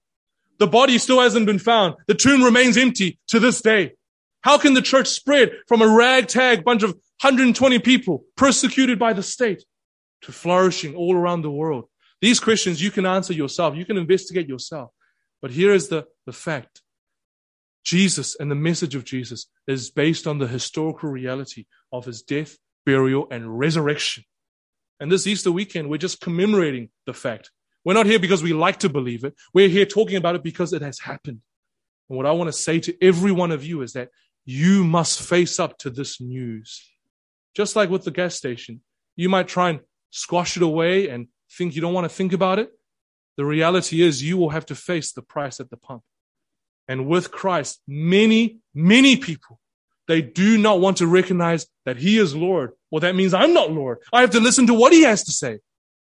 The 0.59 0.67
body 0.67 0.97
still 0.97 1.19
hasn't 1.19 1.47
been 1.47 1.59
found. 1.59 1.95
The 2.07 2.13
tomb 2.13 2.43
remains 2.43 2.77
empty 2.77 3.19
to 3.27 3.39
this 3.39 3.61
day. 3.61 3.93
How 4.45 4.59
can 4.59 4.75
the 4.75 4.81
church 4.83 5.07
spread 5.07 5.53
from 5.67 5.81
a 5.81 5.87
ragtag 5.87 6.63
bunch 6.63 6.83
of 6.83 6.91
120 6.91 7.79
people 7.79 8.25
persecuted 8.37 8.99
by 8.99 9.11
the 9.11 9.23
state 9.23 9.65
to 10.21 10.31
flourishing 10.31 10.95
all 10.95 11.15
around 11.15 11.41
the 11.41 11.49
world? 11.49 11.85
These 12.21 12.39
questions 12.39 12.79
you 12.79 12.91
can 12.91 13.07
answer 13.07 13.33
yourself. 13.33 13.75
You 13.75 13.85
can 13.85 13.97
investigate 13.97 14.47
yourself. 14.47 14.91
But 15.41 15.49
here 15.49 15.73
is 15.73 15.87
the, 15.87 16.05
the 16.27 16.31
fact. 16.31 16.83
Jesus 17.83 18.35
and 18.39 18.51
the 18.51 18.55
message 18.55 18.93
of 18.93 19.03
Jesus 19.03 19.47
is 19.67 19.89
based 19.89 20.27
on 20.27 20.37
the 20.37 20.47
historical 20.47 21.09
reality 21.09 21.65
of 21.91 22.05
his 22.05 22.21
death, 22.21 22.55
burial, 22.85 23.25
and 23.31 23.57
resurrection. 23.57 24.25
And 24.99 25.11
this 25.11 25.25
Easter 25.25 25.51
weekend, 25.51 25.89
we're 25.89 25.97
just 25.97 26.21
commemorating 26.21 26.89
the 27.07 27.15
fact. 27.15 27.49
We're 27.83 27.93
not 27.95 28.05
here 28.05 28.19
because 28.19 28.43
we 28.43 28.53
like 28.53 28.77
to 28.81 28.89
believe 28.89 29.23
it. 29.23 29.33
We're 29.55 29.69
here 29.69 29.87
talking 29.87 30.17
about 30.17 30.35
it 30.35 30.43
because 30.43 30.71
it 30.71 30.83
has 30.83 30.99
happened. 30.99 31.41
And 32.09 32.17
what 32.17 32.27
I 32.27 32.31
want 32.31 32.47
to 32.47 32.53
say 32.53 32.79
to 32.81 32.95
every 33.03 33.31
one 33.31 33.51
of 33.51 33.63
you 33.63 33.81
is 33.81 33.93
that 33.93 34.09
you 34.45 34.83
must 34.83 35.21
face 35.21 35.59
up 35.59 35.77
to 35.79 35.89
this 35.89 36.21
news. 36.21 36.89
Just 37.55 37.75
like 37.75 37.89
with 37.89 38.03
the 38.03 38.11
gas 38.11 38.35
station, 38.35 38.81
you 39.15 39.29
might 39.29 39.47
try 39.47 39.71
and 39.71 39.79
squash 40.11 40.55
it 40.55 40.63
away 40.63 41.09
and 41.09 41.27
think 41.51 41.75
you 41.75 41.81
don't 41.81 41.93
want 41.93 42.05
to 42.05 42.15
think 42.15 42.33
about 42.33 42.59
it. 42.59 42.71
The 43.37 43.45
reality 43.45 44.01
is 44.01 44.23
you 44.23 44.37
will 44.37 44.49
have 44.49 44.65
to 44.67 44.75
face 44.75 45.11
the 45.11 45.21
price 45.21 45.59
at 45.59 45.69
the 45.69 45.77
pump. 45.77 46.03
And 46.87 47.07
with 47.07 47.31
Christ, 47.31 47.81
many, 47.87 48.59
many 48.73 49.17
people, 49.17 49.59
they 50.07 50.21
do 50.21 50.57
not 50.57 50.79
want 50.79 50.97
to 50.97 51.07
recognize 51.07 51.65
that 51.85 51.97
he 51.97 52.17
is 52.17 52.35
Lord. 52.35 52.71
Well, 52.91 52.99
that 52.99 53.15
means 53.15 53.33
I'm 53.33 53.53
not 53.53 53.71
Lord. 53.71 53.99
I 54.13 54.21
have 54.21 54.29
to 54.31 54.39
listen 54.39 54.67
to 54.67 54.73
what 54.73 54.93
he 54.93 55.01
has 55.03 55.23
to 55.23 55.31
say. 55.31 55.59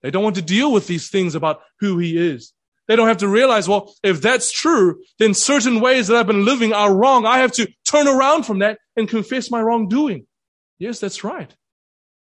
They 0.02 0.12
don't 0.12 0.24
want 0.24 0.36
to 0.36 0.42
deal 0.42 0.72
with 0.72 0.88
these 0.88 1.10
things 1.10 1.36
about 1.36 1.62
who 1.80 1.98
he 1.98 2.16
is. 2.18 2.54
They 2.90 2.96
don't 2.96 3.08
have 3.08 3.18
to 3.18 3.28
realize, 3.28 3.70
well, 3.70 3.94
if 4.02 4.20
that's 4.20 4.52
true, 4.52 5.04
then 5.20 5.36
certain 5.36 5.80
ways 5.80 6.08
that 6.08 6.18
I've 6.18 6.26
been 6.26 6.44
living 6.44 6.74
are 6.74 6.94
wrong. 6.94 7.28
I 7.28 7.38
have 7.38 7.52
to 7.54 7.72
turn 7.86 8.08
around 8.08 8.44
from 8.44 8.60
that 8.60 8.80
and 8.98 9.08
confess 9.08 9.52
my 9.52 9.62
wrongdoing. 9.62 10.26
Yes, 10.80 11.00
that's 11.00 11.24
right. 11.24 11.56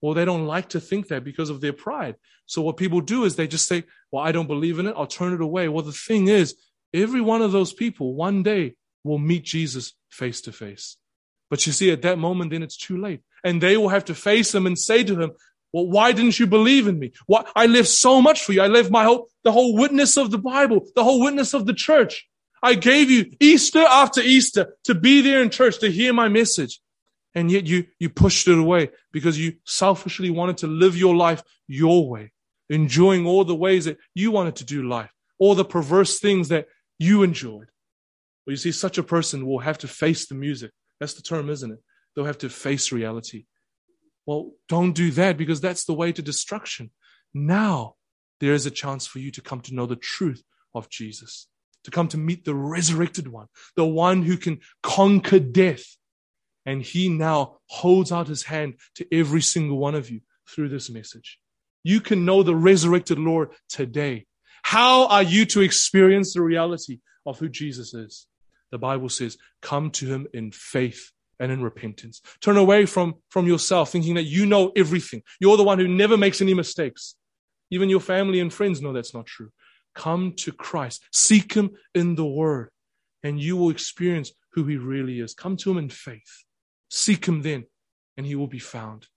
Well, 0.01 0.13
they 0.13 0.25
don't 0.25 0.45
like 0.45 0.69
to 0.69 0.81
think 0.81 1.07
that 1.07 1.23
because 1.23 1.49
of 1.49 1.61
their 1.61 1.71
pride. 1.71 2.15
So 2.47 2.61
what 2.61 2.75
people 2.75 2.99
do 2.99 3.23
is 3.23 3.37
they 3.37 3.47
just 3.47 3.65
say, 3.65 3.85
well, 4.11 4.23
I 4.23 4.33
don't 4.33 4.47
believe 4.47 4.77
in 4.77 4.87
it. 4.87 4.95
I'll 4.97 5.07
turn 5.07 5.33
it 5.33 5.41
away. 5.41 5.69
Well, 5.69 5.85
the 5.85 5.93
thing 5.93 6.27
is, 6.27 6.53
every 6.93 7.21
one 7.21 7.41
of 7.41 7.53
those 7.53 7.71
people 7.71 8.13
one 8.13 8.43
day 8.43 8.75
will 9.05 9.19
meet 9.19 9.45
Jesus 9.45 9.93
face 10.09 10.41
to 10.41 10.51
face. 10.51 10.97
But 11.49 11.65
you 11.65 11.71
see, 11.71 11.91
at 11.91 12.01
that 12.01 12.19
moment, 12.19 12.51
then 12.51 12.61
it's 12.61 12.77
too 12.77 12.97
late. 12.97 13.21
And 13.41 13.61
they 13.61 13.77
will 13.77 13.89
have 13.89 14.03
to 14.05 14.15
face 14.15 14.53
him 14.53 14.65
and 14.65 14.77
say 14.77 15.05
to 15.05 15.17
him, 15.17 15.31
well, 15.73 15.87
why 15.87 16.11
didn't 16.11 16.39
you 16.39 16.47
believe 16.47 16.87
in 16.87 16.97
me? 16.97 17.11
What 17.25 17.51
I 17.55 17.65
lived 17.65 17.89
so 17.89 18.21
much 18.21 18.43
for 18.43 18.53
you. 18.53 18.61
I 18.61 18.67
lived 18.67 18.91
my 18.91 19.03
whole, 19.03 19.29
the 19.43 19.51
whole 19.51 19.75
witness 19.75 20.17
of 20.17 20.31
the 20.31 20.37
Bible, 20.37 20.85
the 20.95 21.03
whole 21.03 21.21
witness 21.21 21.53
of 21.53 21.65
the 21.65 21.73
church. 21.73 22.27
I 22.63 22.73
gave 22.73 23.11
you 23.11 23.31
Easter 23.39 23.79
after 23.79 24.21
Easter 24.21 24.75
to 24.85 24.95
be 24.95 25.21
there 25.21 25.41
in 25.41 25.49
church 25.49 25.79
to 25.79 25.91
hear 25.91 26.13
my 26.13 26.27
message. 26.27 26.79
And 27.35 27.51
yet 27.51 27.67
you, 27.67 27.85
you 27.99 28.09
pushed 28.09 28.47
it 28.47 28.57
away 28.57 28.89
because 29.11 29.37
you 29.37 29.53
selfishly 29.63 30.31
wanted 30.31 30.57
to 30.59 30.67
live 30.67 30.97
your 30.97 31.15
life 31.15 31.43
your 31.67 32.09
way, 32.09 32.31
enjoying 32.69 33.27
all 33.27 33.43
the 33.43 33.55
ways 33.55 33.85
that 33.85 33.99
you 34.15 34.31
wanted 34.31 34.55
to 34.57 34.65
do 34.65 34.87
life, 34.87 35.11
all 35.37 35.53
the 35.53 35.65
perverse 35.65 36.19
things 36.19 36.47
that 36.47 36.67
you 36.97 37.21
enjoyed. 37.21 37.69
Well, 38.45 38.53
you 38.53 38.57
see, 38.57 38.71
such 38.71 38.97
a 38.97 39.03
person 39.03 39.45
will 39.45 39.59
have 39.59 39.77
to 39.79 39.87
face 39.87 40.27
the 40.27 40.35
music. 40.35 40.71
That's 40.99 41.13
the 41.13 41.21
term, 41.21 41.49
isn't 41.49 41.71
it? 41.71 41.79
They'll 42.15 42.25
have 42.25 42.39
to 42.39 42.49
face 42.49 42.91
reality. 42.91 43.45
Well, 44.27 44.51
don't 44.67 44.91
do 44.91 45.09
that 45.11 45.37
because 45.37 45.61
that's 45.61 45.85
the 45.85 45.93
way 45.93 46.11
to 46.11 46.21
destruction. 46.21 46.91
Now 47.33 47.95
there 48.39 48.53
is 48.53 48.65
a 48.65 48.71
chance 48.71 49.07
for 49.07 49.19
you 49.19 49.31
to 49.31 49.41
come 49.41 49.61
to 49.61 49.73
know 49.73 49.87
the 49.87 49.95
truth 49.95 50.43
of 50.75 50.89
Jesus, 50.89 51.47
to 51.85 51.91
come 51.91 52.09
to 52.09 52.17
meet 52.17 52.43
the 52.43 52.53
resurrected 52.53 53.29
one, 53.29 53.47
the 53.75 53.85
one 53.85 54.21
who 54.21 54.37
can 54.37 54.59
conquer 54.83 55.39
death. 55.39 55.85
And 56.65 56.83
he 56.83 57.07
now 57.07 57.59
holds 57.67 58.11
out 58.11 58.27
his 58.27 58.43
hand 58.43 58.75
to 58.95 59.07
every 59.11 59.41
single 59.41 59.77
one 59.77 59.95
of 59.95 60.09
you 60.09 60.19
through 60.47 60.69
this 60.69 60.89
message. 60.89 61.39
You 61.83 62.01
can 62.01 62.25
know 62.25 62.43
the 62.43 62.55
resurrected 62.55 63.17
Lord 63.17 63.51
today. 63.69 64.25
How 64.61 65.07
are 65.07 65.23
you 65.23 65.45
to 65.45 65.61
experience 65.61 66.33
the 66.33 66.41
reality 66.41 66.99
of 67.25 67.39
who 67.39 67.47
Jesus 67.47 67.93
is? 67.93 68.27
The 68.71 68.77
Bible 68.77 69.07
says, 69.07 69.37
come 69.61 69.91
to 69.91 70.05
him 70.05 70.27
in 70.33 70.51
faith 70.51 71.11
and 71.39 71.51
in 71.51 71.61
repentance. 71.61 72.21
Turn 72.41 72.57
away 72.57 72.85
from, 72.85 73.15
from 73.29 73.47
yourself 73.47 73.91
thinking 73.91 74.15
that 74.15 74.23
you 74.23 74.45
know 74.45 74.71
everything. 74.75 75.21
You're 75.39 75.57
the 75.57 75.63
one 75.63 75.79
who 75.79 75.87
never 75.87 76.17
makes 76.17 76.41
any 76.41 76.53
mistakes. 76.53 77.15
Even 77.69 77.89
your 77.89 77.99
family 77.99 78.39
and 78.39 78.53
friends 78.53 78.81
know 78.81 78.93
that's 78.93 79.13
not 79.13 79.25
true. 79.25 79.51
Come 79.93 80.33
to 80.37 80.51
Christ. 80.51 81.03
Seek 81.11 81.53
him 81.53 81.71
in 81.93 82.15
the 82.15 82.25
word 82.25 82.69
and 83.23 83.39
you 83.39 83.57
will 83.57 83.69
experience 83.69 84.31
who 84.53 84.65
he 84.65 84.77
really 84.77 85.19
is. 85.19 85.33
Come 85.33 85.57
to 85.57 85.71
him 85.71 85.77
in 85.77 85.89
faith. 85.89 86.45
Seek 86.89 87.25
him 87.25 87.41
then 87.41 87.65
and 88.15 88.25
he 88.25 88.35
will 88.35 88.47
be 88.47 88.59
found. 88.59 89.07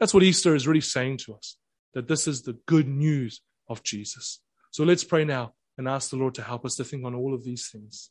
That's 0.00 0.14
what 0.14 0.22
Easter 0.22 0.54
is 0.54 0.66
really 0.66 0.80
saying 0.80 1.18
to 1.18 1.34
us, 1.34 1.56
that 1.94 2.08
this 2.08 2.26
is 2.26 2.42
the 2.42 2.56
good 2.66 2.88
news 2.88 3.40
of 3.68 3.82
Jesus. 3.82 4.40
So 4.70 4.84
let's 4.84 5.04
pray 5.04 5.24
now 5.24 5.54
and 5.76 5.88
ask 5.88 6.10
the 6.10 6.16
Lord 6.16 6.34
to 6.34 6.42
help 6.42 6.64
us 6.64 6.76
to 6.76 6.84
think 6.84 7.04
on 7.04 7.14
all 7.14 7.34
of 7.34 7.44
these 7.44 7.68
things. 7.68 8.10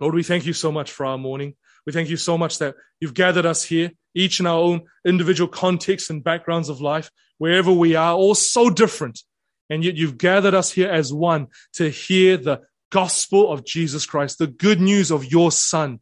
Lord, 0.00 0.14
we 0.14 0.22
thank 0.22 0.46
you 0.46 0.52
so 0.52 0.72
much 0.72 0.90
for 0.90 1.06
our 1.06 1.18
morning. 1.18 1.54
We 1.86 1.92
thank 1.92 2.08
you 2.08 2.16
so 2.16 2.38
much 2.38 2.58
that 2.58 2.74
you've 3.00 3.14
gathered 3.14 3.46
us 3.46 3.64
here, 3.64 3.90
each 4.14 4.40
in 4.40 4.46
our 4.46 4.58
own 4.58 4.82
individual 5.06 5.48
contexts 5.48 6.10
and 6.10 6.22
backgrounds 6.22 6.68
of 6.68 6.80
life, 6.80 7.10
wherever 7.38 7.72
we 7.72 7.94
are, 7.94 8.14
all 8.14 8.34
so 8.34 8.70
different. 8.70 9.20
And 9.68 9.84
yet 9.84 9.96
you've 9.96 10.18
gathered 10.18 10.54
us 10.54 10.70
here 10.70 10.90
as 10.90 11.12
one 11.12 11.48
to 11.74 11.88
hear 11.88 12.36
the 12.36 12.60
gospel 12.90 13.50
of 13.50 13.64
Jesus 13.64 14.06
Christ, 14.06 14.38
the 14.38 14.46
good 14.46 14.80
news 14.80 15.10
of 15.10 15.24
your 15.24 15.50
son. 15.50 16.00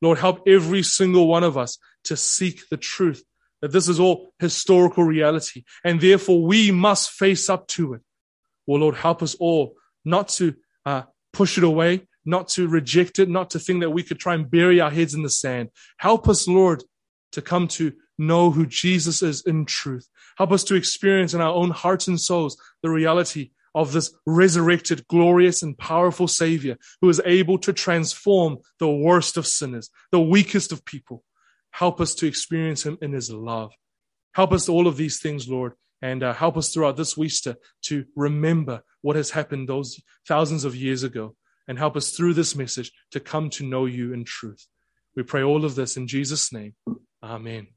Lord, 0.00 0.18
help 0.18 0.46
every 0.46 0.82
single 0.82 1.26
one 1.26 1.42
of 1.42 1.56
us 1.56 1.78
to 2.04 2.16
seek 2.16 2.68
the 2.68 2.76
truth 2.76 3.24
that 3.60 3.72
this 3.72 3.88
is 3.88 3.98
all 3.98 4.32
historical 4.38 5.02
reality 5.02 5.64
and 5.84 6.00
therefore 6.00 6.42
we 6.44 6.70
must 6.70 7.10
face 7.10 7.50
up 7.50 7.66
to 7.68 7.94
it. 7.94 8.02
Well, 8.66 8.80
Lord, 8.80 8.94
help 8.94 9.22
us 9.22 9.34
all 9.36 9.74
not 10.04 10.28
to 10.30 10.54
uh, 10.86 11.02
push 11.32 11.58
it 11.58 11.64
away, 11.64 12.06
not 12.28 12.46
to 12.48 12.68
reject 12.68 13.18
it, 13.18 13.28
not 13.28 13.48
to 13.50 13.58
think 13.58 13.80
that 13.80 13.90
we 13.90 14.02
could 14.02 14.18
try 14.18 14.34
and 14.34 14.50
bury 14.50 14.80
our 14.80 14.90
heads 14.90 15.14
in 15.14 15.22
the 15.22 15.30
sand. 15.30 15.70
Help 15.96 16.28
us, 16.28 16.46
Lord, 16.46 16.84
to 17.32 17.40
come 17.40 17.68
to 17.68 17.92
know 18.18 18.50
who 18.50 18.66
Jesus 18.66 19.22
is 19.22 19.42
in 19.46 19.64
truth. 19.64 20.06
Help 20.36 20.52
us 20.52 20.62
to 20.64 20.74
experience 20.74 21.32
in 21.32 21.40
our 21.40 21.54
own 21.54 21.70
hearts 21.70 22.06
and 22.06 22.20
souls 22.20 22.60
the 22.82 22.90
reality 22.90 23.50
of 23.74 23.92
this 23.92 24.12
resurrected, 24.26 25.06
glorious, 25.08 25.62
and 25.62 25.78
powerful 25.78 26.28
Savior 26.28 26.76
who 27.00 27.08
is 27.08 27.22
able 27.24 27.56
to 27.60 27.72
transform 27.72 28.58
the 28.78 28.90
worst 28.90 29.38
of 29.38 29.46
sinners, 29.46 29.88
the 30.12 30.20
weakest 30.20 30.70
of 30.70 30.84
people. 30.84 31.24
Help 31.70 31.98
us 31.98 32.14
to 32.16 32.26
experience 32.26 32.84
Him 32.84 32.98
in 33.00 33.12
His 33.12 33.30
love. 33.30 33.72
Help 34.34 34.52
us 34.52 34.68
all 34.68 34.86
of 34.86 34.98
these 34.98 35.18
things, 35.18 35.48
Lord, 35.48 35.72
and 36.02 36.22
uh, 36.22 36.34
help 36.34 36.58
us 36.58 36.74
throughout 36.74 36.98
this 36.98 37.16
Easter 37.16 37.56
to 37.84 38.04
remember 38.14 38.82
what 39.00 39.16
has 39.16 39.30
happened 39.30 39.66
those 39.66 39.98
thousands 40.26 40.64
of 40.66 40.76
years 40.76 41.02
ago 41.02 41.34
and 41.68 41.78
help 41.78 41.96
us 41.96 42.10
through 42.10 42.34
this 42.34 42.56
message 42.56 42.90
to 43.12 43.20
come 43.20 43.50
to 43.50 43.64
know 43.64 43.86
you 43.86 44.12
in 44.12 44.24
truth. 44.24 44.66
We 45.14 45.22
pray 45.22 45.42
all 45.42 45.64
of 45.64 45.74
this 45.74 45.96
in 45.96 46.08
Jesus' 46.08 46.52
name. 46.52 46.74
Amen. 47.22 47.68